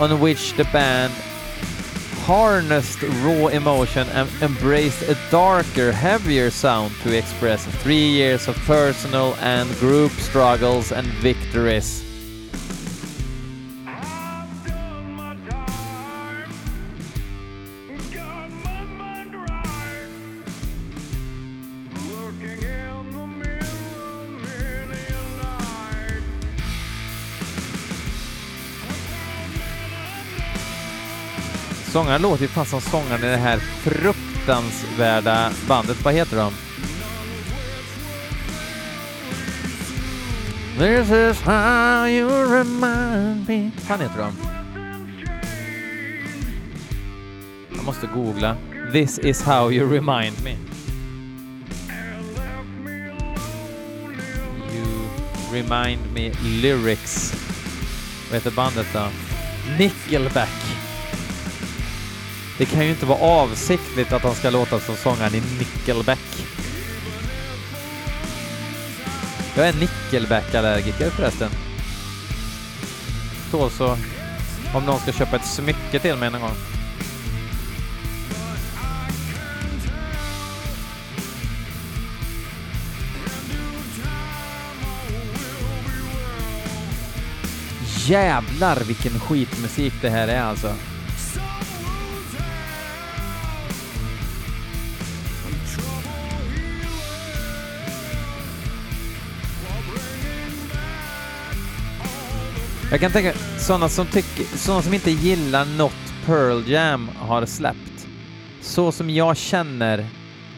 on 0.00 0.20
which 0.20 0.56
the 0.56 0.64
band 0.72 1.12
harnessed 2.26 3.00
raw 3.22 3.46
emotion 3.46 4.08
and 4.08 4.28
embraced 4.42 5.00
a 5.02 5.16
darker, 5.30 5.92
heavier 5.92 6.50
sound 6.50 6.92
to 7.04 7.16
express 7.16 7.64
three 7.84 8.08
years 8.08 8.48
of 8.48 8.56
personal 8.66 9.36
and 9.36 9.70
group 9.76 10.10
struggles 10.10 10.90
and 10.90 11.06
victories. 11.22 12.05
Sångaren 31.96 32.22
låter 32.22 32.42
ju 32.42 32.48
fan 32.48 32.66
som 32.66 32.80
sångaren 32.80 33.24
i 33.24 33.26
det 33.26 33.36
här 33.36 33.58
fruktansvärda 33.58 35.50
bandet. 35.68 36.04
Vad 36.04 36.14
heter 36.14 36.36
de? 36.36 36.52
This 40.78 41.10
is 41.10 41.42
how 41.42 42.06
you 42.08 42.28
remind 42.28 43.48
me. 43.48 43.70
Vad 43.88 44.00
heter 44.00 44.18
de? 44.18 44.32
Jag 47.76 47.84
måste 47.84 48.06
googla. 48.06 48.56
This 48.92 49.18
is 49.18 49.42
how 49.42 49.72
you 49.72 49.92
remind 49.92 50.44
me. 50.44 50.56
You 54.74 55.08
remind 55.52 56.00
me 56.14 56.32
lyrics. 56.42 57.34
Vad 58.30 58.34
heter 58.34 58.50
bandet 58.50 58.86
då? 58.92 59.08
Nickelback. 59.78 60.75
Det 62.58 62.66
kan 62.66 62.84
ju 62.84 62.90
inte 62.90 63.06
vara 63.06 63.18
avsiktligt 63.18 64.12
att 64.12 64.22
han 64.22 64.34
ska 64.34 64.50
låta 64.50 64.80
som 64.80 64.96
sångaren 64.96 65.34
i 65.34 65.42
Nickelback. 65.58 66.46
Jag 69.56 69.68
är 69.68 69.72
Nickelback-allergiker 69.72 71.10
förresten. 71.10 71.50
Så 73.50 73.70
så, 73.70 73.98
om 74.74 74.84
någon 74.84 75.00
ska 75.00 75.12
köpa 75.12 75.36
ett 75.36 75.46
smycke 75.46 75.98
till 75.98 76.16
mig 76.16 76.30
någon 76.30 76.40
gång. 76.40 76.56
Jävlar 88.06 88.76
vilken 88.76 89.20
skitmusik 89.20 89.92
det 90.02 90.10
här 90.10 90.28
är 90.28 90.42
alltså. 90.42 90.74
Jag 102.90 103.00
kan 103.00 103.12
tänka 103.12 103.32
sådana 103.58 103.88
som, 103.88 104.06
tycker, 104.06 104.44
sådana 104.56 104.82
som 104.82 104.94
inte 104.94 105.10
gillar 105.10 105.64
något 105.64 106.14
Pearl 106.26 106.70
Jam 106.70 107.08
har 107.16 107.46
släppt. 107.46 108.06
Så 108.60 108.92
som 108.92 109.10
jag 109.10 109.36
känner 109.36 110.06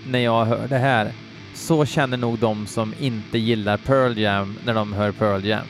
när 0.06 0.18
jag 0.18 0.44
hör 0.44 0.68
det 0.68 0.78
här, 0.78 1.12
så 1.54 1.86
känner 1.86 2.16
nog 2.16 2.38
de 2.38 2.66
som 2.66 2.94
inte 3.00 3.38
gillar 3.38 3.76
Pearl 3.76 4.18
Jam 4.18 4.58
när 4.64 4.74
de 4.74 4.92
hör 4.92 5.12
Pearl 5.12 5.44
Jam. 5.44 5.66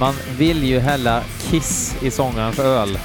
Man 0.00 0.14
vill 0.36 0.64
ju 0.64 0.78
hälla 0.78 1.22
kiss 1.38 1.96
i 2.02 2.10
sångarens 2.10 2.58
öl. 2.58 2.98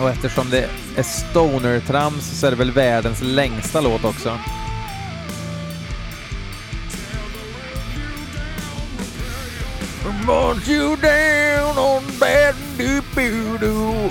Och 0.00 0.10
eftersom 0.10 0.50
det 0.50 0.68
är 0.96 1.02
stoner-trams 1.02 2.40
så 2.40 2.46
är 2.46 2.50
det 2.50 2.56
väl 2.56 2.72
världens 2.72 3.22
längsta 3.22 3.80
låt 3.80 4.04
också. 4.04 4.38
Want 10.26 10.68
you 10.68 10.96
down 10.96 11.78
on 11.78 12.02
bad 12.20 12.54
doo 13.60 14.10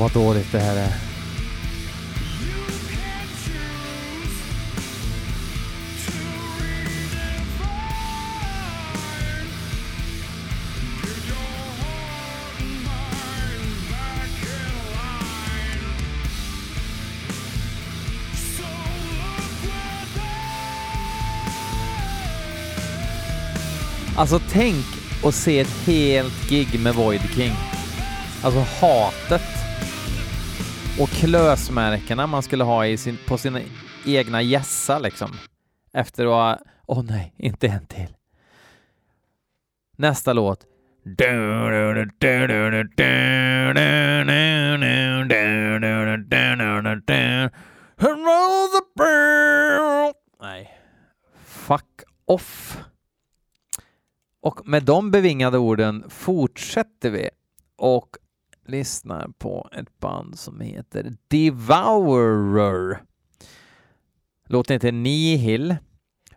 vad 0.00 0.12
dåligt 0.12 0.52
det 0.52 0.58
här 0.58 0.76
är. 0.76 0.92
Alltså 24.16 24.40
tänk 24.50 24.84
att 25.24 25.34
se 25.34 25.58
ett 25.58 25.86
helt 25.86 26.48
gig 26.48 26.80
med 26.80 26.94
Void 26.94 27.20
King. 27.34 27.52
Alltså 28.42 28.66
hatet 28.80 29.59
och 30.98 31.08
klösmärkena 31.08 32.26
man 32.26 32.42
skulle 32.42 32.64
ha 32.64 32.86
i 32.86 32.96
sin, 32.96 33.18
på 33.26 33.38
sina 33.38 33.60
egna 34.06 34.42
gässa 34.42 34.98
liksom. 34.98 35.30
Efter 35.92 36.26
att 36.26 36.32
ha, 36.32 36.58
åh 36.86 37.00
oh, 37.00 37.04
nej, 37.04 37.34
inte 37.36 37.68
en 37.68 37.86
till. 37.86 38.16
Nästa 39.96 40.32
låt. 40.32 40.66
Nej. 50.40 50.78
Fuck 51.44 52.02
off. 52.24 52.78
Och 54.42 54.68
med 54.68 54.84
de 54.84 55.10
bevingade 55.10 55.58
orden 55.58 56.04
fortsätter 56.08 57.10
vi 57.10 57.30
och 57.76 58.16
lyssnar 58.70 59.28
på 59.38 59.68
ett 59.72 59.98
band 59.98 60.38
som 60.38 60.60
heter 60.60 61.12
Devourer. 61.28 63.02
Låten 64.46 64.74
heter 64.74 64.92
Nihil 64.92 65.76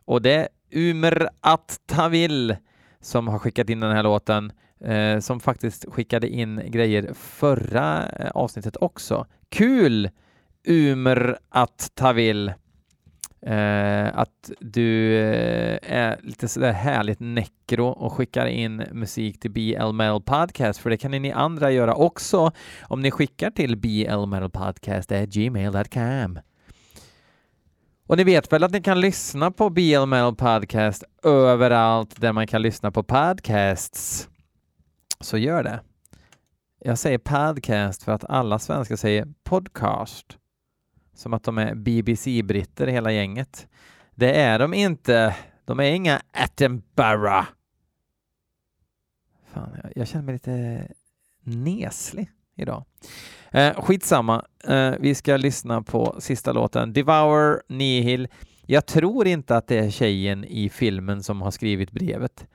och 0.06 0.22
det 0.22 0.34
är 0.34 0.48
Umer 0.76 1.30
Attavil 1.42 2.56
som 3.02 3.28
har 3.28 3.40
skickat 3.40 3.70
in 3.70 3.80
den 3.80 3.92
här 3.92 4.04
låten 4.04 4.52
eh, 4.80 5.20
som 5.20 5.40
faktiskt 5.40 5.86
skickade 5.90 6.28
in 6.28 6.62
grejer 6.66 7.14
förra 7.14 8.10
eh, 8.10 8.32
avsnittet 8.32 8.78
också. 8.82 9.26
Kul 9.50 10.10
Umer 10.68 11.38
Attavil! 11.50 12.54
Eh, 13.46 14.20
att 14.20 14.52
du 14.60 15.18
eh, 15.18 15.80
är 15.82 16.20
lite 16.24 16.48
sådär 16.48 16.72
härligt 16.72 17.20
nekro 17.20 17.88
och 17.88 18.14
skickar 18.14 18.46
in 18.46 18.84
musik 18.92 19.40
till 19.40 19.52
BL 19.52 20.20
Podcast, 20.26 20.80
för 20.80 20.90
det 20.90 20.98
kan 20.98 21.12
ni 21.12 21.32
andra 21.32 21.72
göra 21.72 21.96
också 21.96 22.52
om 22.82 23.02
ni 23.02 23.12
skickar 23.12 23.52
till 23.52 23.78
blmetalpodcast.gmail.com. 23.78 26.40
Och 28.08 28.18
ni 28.18 28.24
vet 28.24 28.54
väl 28.54 28.64
att 28.64 28.72
ni 28.72 28.82
kan 28.82 29.02
lyssna 29.02 29.52
på 29.52 29.70
BL 29.70 30.34
Podcast 30.38 31.04
överallt 31.24 32.22
där 32.22 32.34
man 32.34 32.48
kan 32.48 32.62
lyssna 32.62 32.92
på 32.92 33.04
podcasts. 33.04 34.30
Så 35.20 35.38
gör 35.38 35.64
det. 35.64 35.80
Jag 36.80 37.00
säger 37.00 37.18
podcast 37.18 38.04
för 38.04 38.12
att 38.12 38.26
alla 38.26 38.60
svenskar 38.60 38.96
säger 38.96 39.28
podcast. 39.44 40.38
Som 41.14 41.34
att 41.34 41.44
de 41.44 41.58
är 41.58 41.76
BBC-britter 41.76 42.88
hela 42.88 43.12
gänget. 43.12 43.68
Det 44.16 44.42
är 44.42 44.60
de 44.60 44.74
inte. 44.74 45.36
De 45.66 45.80
är 45.80 45.92
inga 45.92 46.22
Attenborough. 46.32 47.48
Fan, 49.54 49.78
jag, 49.84 49.92
jag 49.96 50.08
känner 50.08 50.26
mig 50.26 50.34
lite 50.34 50.88
neslig 51.44 52.30
idag. 52.56 52.86
Eh, 53.52 53.82
skitsamma. 53.82 54.46
Eh, 54.68 54.94
vi 55.00 55.16
ska 55.16 55.38
lyssna 55.38 55.82
på 55.82 56.16
sista 56.20 56.52
låten. 56.52 56.94
Devour 56.94 57.62
Nihil. 57.68 58.28
Jag 58.66 58.86
tror 58.86 59.28
inte 59.28 59.58
att 59.58 59.68
det 59.68 59.78
är 59.78 59.90
tjejen 59.90 60.44
i 60.44 60.70
filmen 60.70 61.24
som 61.24 61.42
har 61.42 61.52
skrivit 61.52 61.92
brevet 61.92 62.48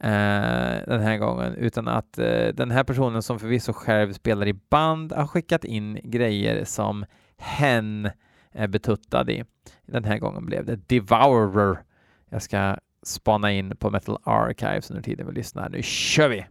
eh, 0.00 0.86
den 0.86 1.00
här 1.00 1.18
gången, 1.18 1.54
utan 1.54 1.88
att 1.88 2.18
eh, 2.18 2.48
den 2.54 2.70
här 2.70 2.84
personen 2.84 3.22
som 3.22 3.38
förvisso 3.38 3.72
själv 3.72 4.12
spelar 4.12 4.48
i 4.48 4.52
band 4.52 5.12
har 5.12 5.26
skickat 5.26 5.64
in 5.64 6.00
grejer 6.04 6.64
som 6.64 7.04
hen 7.40 8.10
är 8.52 8.68
betuttad 8.68 9.30
i. 9.30 9.44
Den 9.86 10.04
här 10.04 10.18
gången 10.18 10.46
blev 10.46 10.64
det 10.64 10.88
Devourer. 10.88 11.82
Jag 12.30 12.42
ska 12.42 12.76
spana 13.02 13.52
in 13.52 13.76
på 13.76 13.90
Metal 13.90 14.18
Archives 14.24 14.90
under 14.90 15.02
tiden 15.02 15.26
vi 15.26 15.32
lyssnar. 15.32 15.68
Nu 15.68 15.82
kör 15.82 16.28
vi! 16.28 16.46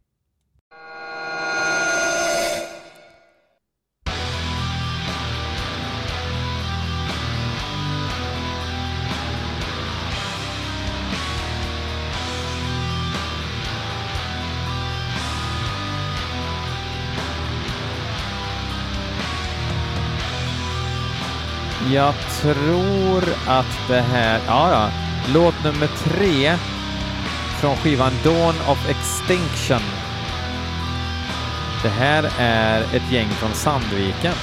Jag 21.93 22.13
tror 22.41 23.23
att 23.47 23.87
det 23.87 24.01
här, 24.01 24.39
ja, 24.47 24.71
ja, 24.71 24.89
låt 25.33 25.63
nummer 25.63 25.87
tre 25.87 26.57
från 27.59 27.77
skivan 27.77 28.11
Dawn 28.23 28.55
of 28.67 28.89
Extinction. 28.89 29.81
Det 31.83 31.89
här 31.89 32.31
är 32.39 32.81
ett 32.81 33.11
gäng 33.11 33.29
från 33.29 33.53
Sandviken. 33.53 34.33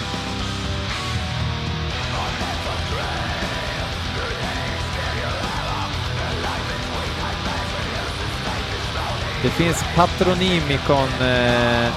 Det 9.42 9.50
finns 9.50 9.84
Patronymikon... 9.96 11.08
Eh, 11.20 11.86
eh, 11.86 11.92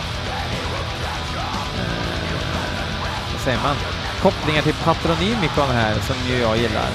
vad 3.33 3.41
säger 3.41 3.59
man? 3.63 3.98
Kopplingar 4.21 4.62
till 4.62 4.73
Patronymikon 4.73 5.69
här 5.69 5.99
som 5.99 6.15
ju 6.29 6.38
jag 6.39 6.58
gillar. 6.58 6.89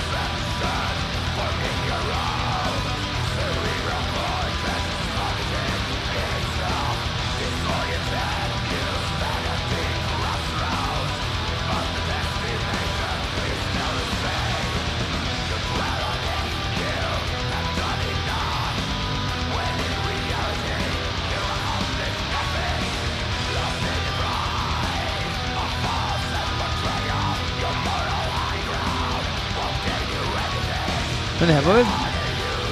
Men 31.45 31.55
det 31.55 31.61
här 31.61 31.69
var 31.69 31.75
väl 31.75 31.87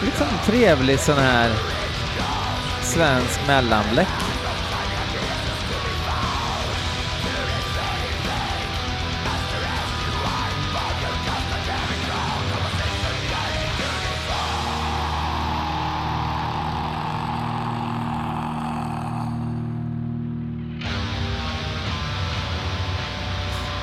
liksom 0.05 0.27
trevlig 0.45 1.01
sån 1.01 1.19
här 1.19 1.51
svensk 2.83 3.47
mellanbläck. 3.47 4.09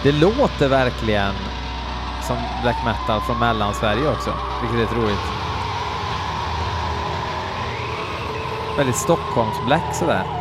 Det 0.03 0.11
låter 0.11 0.67
verkligen 0.67 1.48
som 2.29 2.37
black 2.61 2.85
metal 2.85 3.21
från 3.21 3.39
Mellansverige 3.39 4.09
också, 4.09 4.33
vilket 4.61 4.77
är 4.77 4.81
lite 4.81 4.95
roligt. 4.95 5.25
Väldigt 8.77 8.95
Stockholms-black 8.95 9.95
sådär. 9.95 10.38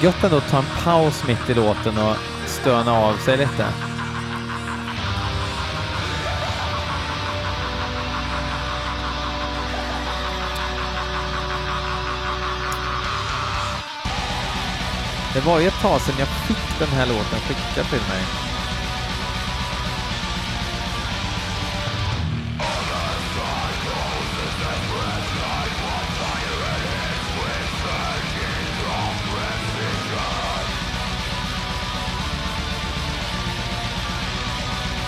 Är 0.00 0.04
gött 0.04 0.24
ändå 0.24 0.36
att 0.36 0.48
ta 0.48 0.58
en 0.58 0.64
paus 0.84 1.24
mitt 1.26 1.50
i 1.50 1.54
låten 1.54 1.98
och 1.98 2.16
stöna 2.46 2.92
av 2.92 3.16
sig 3.16 3.36
lite. 3.36 3.66
Det 15.34 15.40
var 15.40 15.60
ju 15.60 15.66
ett 15.66 15.80
tag 15.82 16.00
sedan 16.00 16.14
jag 16.18 16.28
fick 16.28 16.78
den 16.78 16.88
här 16.88 17.06
låten 17.06 17.40
skickad 17.40 17.86
till 17.90 18.08
mig. 18.08 18.53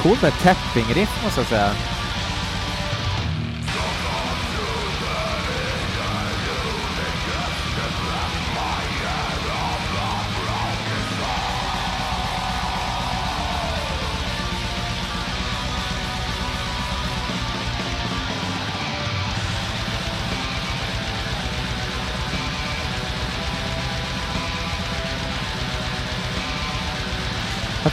Cool 0.07 0.19
med 0.23 0.33
tapping-riff 0.33 1.25
måste 1.25 1.41
jag 1.41 1.49
säga. 1.49 1.96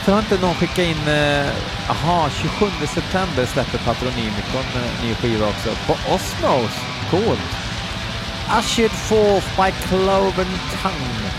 Tror 0.04 0.18
inte 0.18 0.40
någon 0.40 0.54
skickade 0.54 0.88
in... 0.88 0.96
Jaha, 1.88 2.26
eh, 2.26 2.32
27 2.32 2.66
september 2.86 3.46
släpper 3.46 3.78
Patronymikon 3.78 4.64
eh, 4.76 5.04
ny 5.04 5.14
skiva 5.14 5.46
också. 5.46 5.68
På 5.86 5.92
Osmos. 5.92 6.70
Coolt. 7.10 7.40
Ushered 8.58 8.90
Forth 8.90 9.46
by 9.56 9.72
Cloven 9.88 10.58
Tongue 10.82 11.30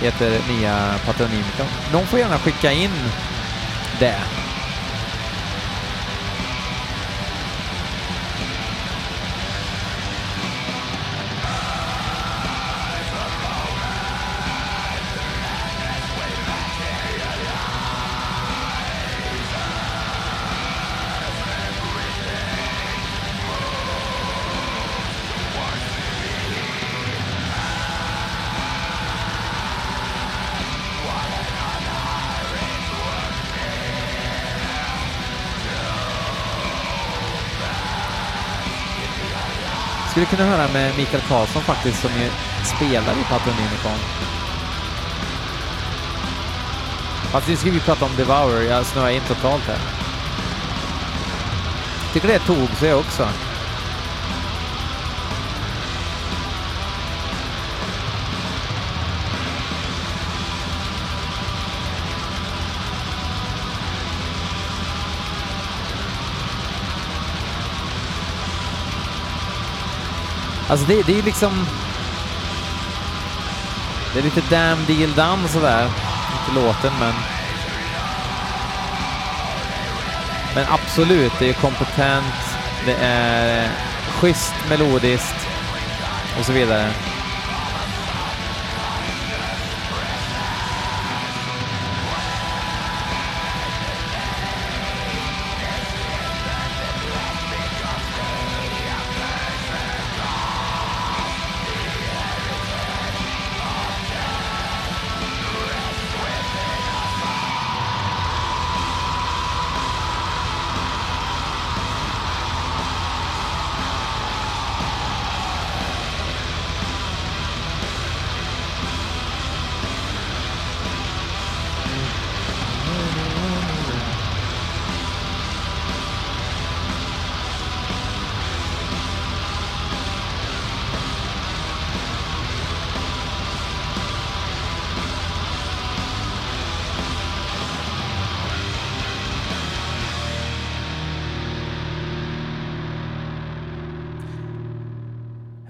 heter 0.00 0.40
nya 0.48 0.94
Patronymikon. 1.06 1.66
Någon 1.92 2.06
får 2.06 2.18
gärna 2.18 2.38
skicka 2.38 2.72
in 2.72 2.90
det. 3.98 4.41
Skulle 40.26 40.36
kunna 40.36 40.56
höra 40.56 40.72
med 40.72 40.96
Mikael 40.96 41.22
Karlsson 41.22 41.62
faktiskt 41.62 42.00
som 42.00 42.10
ju 42.10 42.28
spelar 42.76 43.12
i 43.12 43.24
Patron 43.28 43.54
Unicorn. 43.58 43.98
Fast 47.32 47.48
nu 47.48 47.56
ska 47.56 47.70
vi 47.70 47.80
prata 47.80 48.04
om 48.04 48.10
Devour, 48.16 48.62
jag 48.62 48.86
snöar 48.86 49.10
in 49.10 49.20
totalt 49.28 49.62
här. 49.62 49.78
Tycker 52.12 52.28
det 52.28 52.38
tog 52.38 52.68
sig 52.68 52.94
också. 52.94 53.28
Alltså 70.72 70.86
det, 70.86 71.02
det 71.02 71.12
är 71.12 71.16
ju 71.16 71.22
liksom... 71.22 71.66
Det 74.12 74.18
är 74.18 74.22
lite 74.22 74.40
damn 74.50 74.84
deal 74.86 75.14
done 75.14 75.48
sådär. 75.48 75.84
Inte 75.84 76.60
låten 76.60 76.92
men... 77.00 77.14
Men 80.54 80.64
absolut, 80.68 81.32
det 81.38 81.48
är 81.48 81.52
kompetent, 81.52 82.56
det 82.86 82.94
är 83.00 83.70
schysst 84.08 84.54
melodiskt 84.68 85.48
och 86.38 86.44
så 86.44 86.52
vidare. 86.52 86.90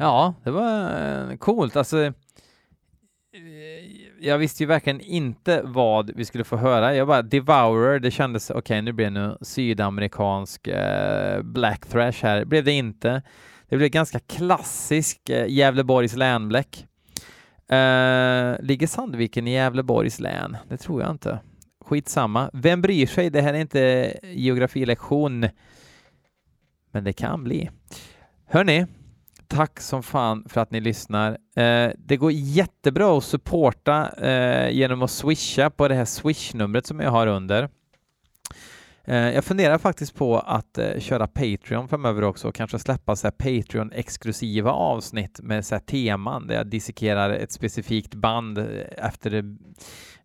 Ja, 0.02 0.34
det 0.44 0.50
var 0.50 1.30
eh, 1.30 1.36
coolt. 1.36 1.76
Alltså, 1.76 2.02
eh, 2.04 2.12
jag 4.20 4.38
visste 4.38 4.62
ju 4.62 4.66
verkligen 4.66 5.00
inte 5.00 5.62
vad 5.64 6.10
vi 6.16 6.24
skulle 6.24 6.44
få 6.44 6.56
höra. 6.56 6.94
Jag 6.94 7.08
bara 7.08 7.22
Devourer, 7.22 7.98
det 7.98 8.10
kändes 8.10 8.50
okej, 8.50 8.58
okay, 8.58 8.82
nu 8.82 8.92
blir 8.92 9.04
det 9.04 9.10
nu 9.10 9.36
sydamerikansk 9.40 10.68
eh, 10.68 11.42
black 11.42 11.86
thrash 11.86 12.22
här. 12.22 12.38
Det 12.38 12.46
blev 12.46 12.64
det 12.64 12.72
inte. 12.72 13.22
Det 13.68 13.76
blev 13.76 13.88
ganska 13.88 14.18
klassisk 14.18 15.28
eh, 15.28 15.46
Gävleborgs 15.48 16.16
länbläck. 16.16 16.86
Eh, 17.68 18.54
ligger 18.60 18.86
Sandviken 18.86 19.48
i 19.48 19.52
Gävleborgs 19.52 20.20
län? 20.20 20.56
Det 20.68 20.76
tror 20.76 21.02
jag 21.02 21.10
inte. 21.10 21.38
Skitsamma. 21.84 22.50
Vem 22.52 22.82
bryr 22.82 23.06
sig? 23.06 23.30
Det 23.30 23.40
här 23.40 23.54
är 23.54 23.58
inte 23.58 24.14
geografilektion. 24.22 25.48
Men 26.92 27.04
det 27.04 27.12
kan 27.12 27.44
bli. 27.44 27.70
Hörni, 28.46 28.86
tack 29.52 29.80
som 29.80 30.02
fan 30.02 30.44
för 30.48 30.60
att 30.60 30.70
ni 30.70 30.80
lyssnar. 30.80 31.30
Eh, 31.56 31.90
det 31.98 32.16
går 32.16 32.32
jättebra 32.32 33.18
att 33.18 33.24
supporta 33.24 34.08
eh, 34.12 34.70
genom 34.70 35.02
att 35.02 35.10
swisha 35.10 35.70
på 35.70 35.88
det 35.88 35.94
här 35.94 36.04
swishnumret 36.04 36.86
som 36.86 37.00
jag 37.00 37.10
har 37.10 37.26
under. 37.26 37.68
Eh, 39.04 39.16
jag 39.16 39.44
funderar 39.44 39.78
faktiskt 39.78 40.14
på 40.14 40.38
att 40.38 40.78
eh, 40.78 40.98
köra 40.98 41.26
Patreon 41.26 41.88
framöver 41.88 42.24
också 42.24 42.48
och 42.48 42.54
kanske 42.54 42.78
släppa 42.78 43.16
så 43.16 43.28
Patreon-exklusiva 43.28 44.70
avsnitt 44.70 45.40
med 45.42 45.64
så 45.64 45.78
teman 45.78 46.46
där 46.46 46.54
jag 46.54 46.66
dissekerar 46.66 47.30
ett 47.30 47.52
specifikt 47.52 48.14
band 48.14 48.58
eh, 48.58 48.66
efter 48.96 49.56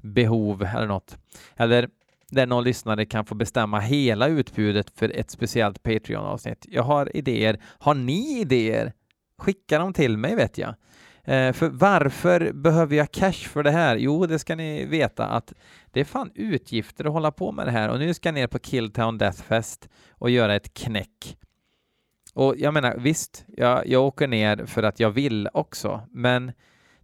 behov 0.02 0.64
eller 0.64 0.88
något. 0.88 1.18
Eller 1.56 1.90
där 2.30 2.46
någon 2.46 2.64
lyssnare 2.64 3.06
kan 3.06 3.26
få 3.26 3.36
bestämma 3.36 3.80
hela 3.80 4.28
utbudet 4.28 4.90
för 5.00 5.10
ett 5.10 5.32
speciellt 5.32 5.84
Patreon-avsnitt. 5.84 6.66
Jag 6.70 6.84
har 6.84 7.18
idéer. 7.18 7.60
Har 7.64 7.94
ni 7.94 8.40
idéer? 8.40 8.94
Skicka 9.38 9.80
dem 9.80 9.94
till 9.94 10.18
mig 10.18 10.36
vet 10.36 10.58
jag. 10.58 10.76
Eh, 11.24 11.54
för 11.54 11.70
varför 11.70 12.52
behöver 12.54 12.96
jag 12.96 13.12
cash 13.12 13.32
för 13.32 13.64
det 13.64 13.72
här? 13.72 13.96
Jo, 13.96 14.26
det 14.26 14.40
ska 14.40 14.56
ni 14.56 14.86
veta 14.86 15.26
att 15.26 15.54
det 15.92 16.00
är 16.00 16.06
fan 16.06 16.32
utgifter 16.36 17.06
att 17.06 17.12
hålla 17.12 17.32
på 17.32 17.52
med 17.52 17.68
det 17.68 17.72
här 17.72 17.90
och 17.90 18.00
nu 18.00 18.14
ska 18.14 18.30
jag 18.30 18.34
ner 18.34 18.48
på 18.48 18.60
Killtown 18.60 19.18
Deathfest 19.18 19.90
och 20.12 20.30
göra 20.30 20.56
ett 20.56 20.74
knäck. 20.74 21.38
Och 22.34 22.56
jag 22.58 22.74
menar 22.74 22.96
visst, 22.98 23.46
jag, 23.48 23.88
jag 23.88 24.04
åker 24.04 24.28
ner 24.28 24.66
för 24.66 24.84
att 24.84 25.00
jag 25.00 25.10
vill 25.10 25.50
också, 25.54 26.02
men 26.12 26.52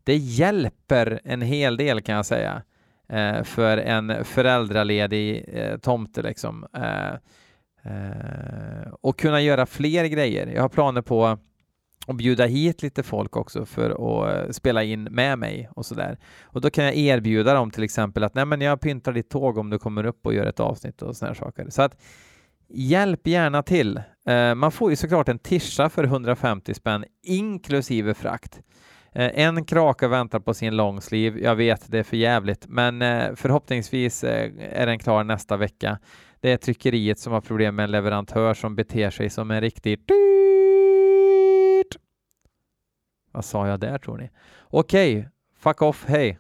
det 0.04 0.16
hjälper 0.16 1.22
en 1.24 1.42
hel 1.42 1.78
del 1.78 2.02
kan 2.02 2.16
jag 2.16 2.26
säga 2.26 2.62
eh, 3.10 3.44
för 3.44 3.78
en 3.78 4.26
föräldraledig 4.26 5.46
eh, 5.48 5.78
tomte 5.78 6.22
liksom. 6.22 6.68
Eh, 6.74 7.14
eh 7.94 8.94
och 9.02 9.20
kunna 9.20 9.42
göra 9.42 9.66
fler 9.66 10.06
grejer. 10.06 10.48
Jag 10.48 10.62
har 10.62 10.70
planer 10.70 11.02
på 11.02 11.38
och 12.08 12.16
bjuda 12.16 12.46
hit 12.46 12.82
lite 12.82 13.04
folk 13.04 13.38
också 13.38 13.66
för 13.66 13.90
att 13.90 14.36
eh, 14.36 14.52
spela 14.52 14.84
in 14.84 15.04
med 15.04 15.40
mig 15.40 15.70
och 15.76 15.86
sådär. 15.86 16.18
Och 16.44 16.62
då 16.62 16.70
kan 16.70 16.86
jag 16.86 16.96
erbjuda 16.96 17.54
dem 17.54 17.72
till 17.72 17.84
exempel 17.84 18.24
att 18.24 18.36
nej 18.36 18.46
men 18.46 18.62
jag 18.62 18.82
pyntar 18.82 19.14
ditt 19.14 19.30
tåg 19.30 19.58
om 19.58 19.70
du 19.70 19.80
kommer 19.80 20.06
upp 20.06 20.26
och 20.26 20.34
gör 20.34 20.46
ett 20.46 20.60
avsnitt 20.60 21.02
och 21.02 21.16
sådana 21.16 21.36
saker. 21.36 21.70
Så 21.70 21.82
att 21.82 22.02
hjälp 22.70 23.28
gärna 23.28 23.64
till. 23.64 24.02
Eh, 24.28 24.56
man 24.56 24.72
får 24.72 24.90
ju 24.90 24.96
såklart 24.96 25.30
en 25.30 25.40
tischa 25.40 25.90
för 25.90 26.04
150 26.04 26.74
spänn 26.74 27.06
inklusive 27.24 28.14
frakt. 28.14 28.62
Eh, 29.16 29.40
en 29.40 29.66
kraka 29.66 30.08
väntar 30.08 30.40
på 30.40 30.54
sin 30.54 30.76
långsliv. 30.76 31.40
Jag 31.40 31.56
vet, 31.56 31.92
det 31.92 32.00
är 32.00 32.04
för 32.04 32.18
jävligt, 32.18 32.66
men 32.68 33.02
eh, 33.02 33.36
förhoppningsvis 33.36 34.24
eh, 34.24 34.52
är 34.72 34.86
den 34.86 35.00
klar 35.00 35.24
nästa 35.24 35.58
vecka. 35.58 36.00
Det 36.42 36.52
är 36.52 36.58
tryckeriet 36.58 37.20
som 37.20 37.34
har 37.34 37.42
problem 37.42 37.76
med 37.76 37.84
en 37.84 37.92
leverantör 37.92 38.54
som 38.54 38.76
beter 38.76 39.10
sig 39.10 39.30
som 39.30 39.52
en 39.52 39.62
riktig 39.62 40.08
vad 43.34 43.46
sa 43.46 43.68
jag 43.68 43.80
där 43.80 43.98
tror 43.98 44.18
ni? 44.18 44.30
Okej, 44.62 45.18
okay, 45.18 45.30
fuck 45.58 45.82
off, 45.82 46.06
hej! 46.08 46.40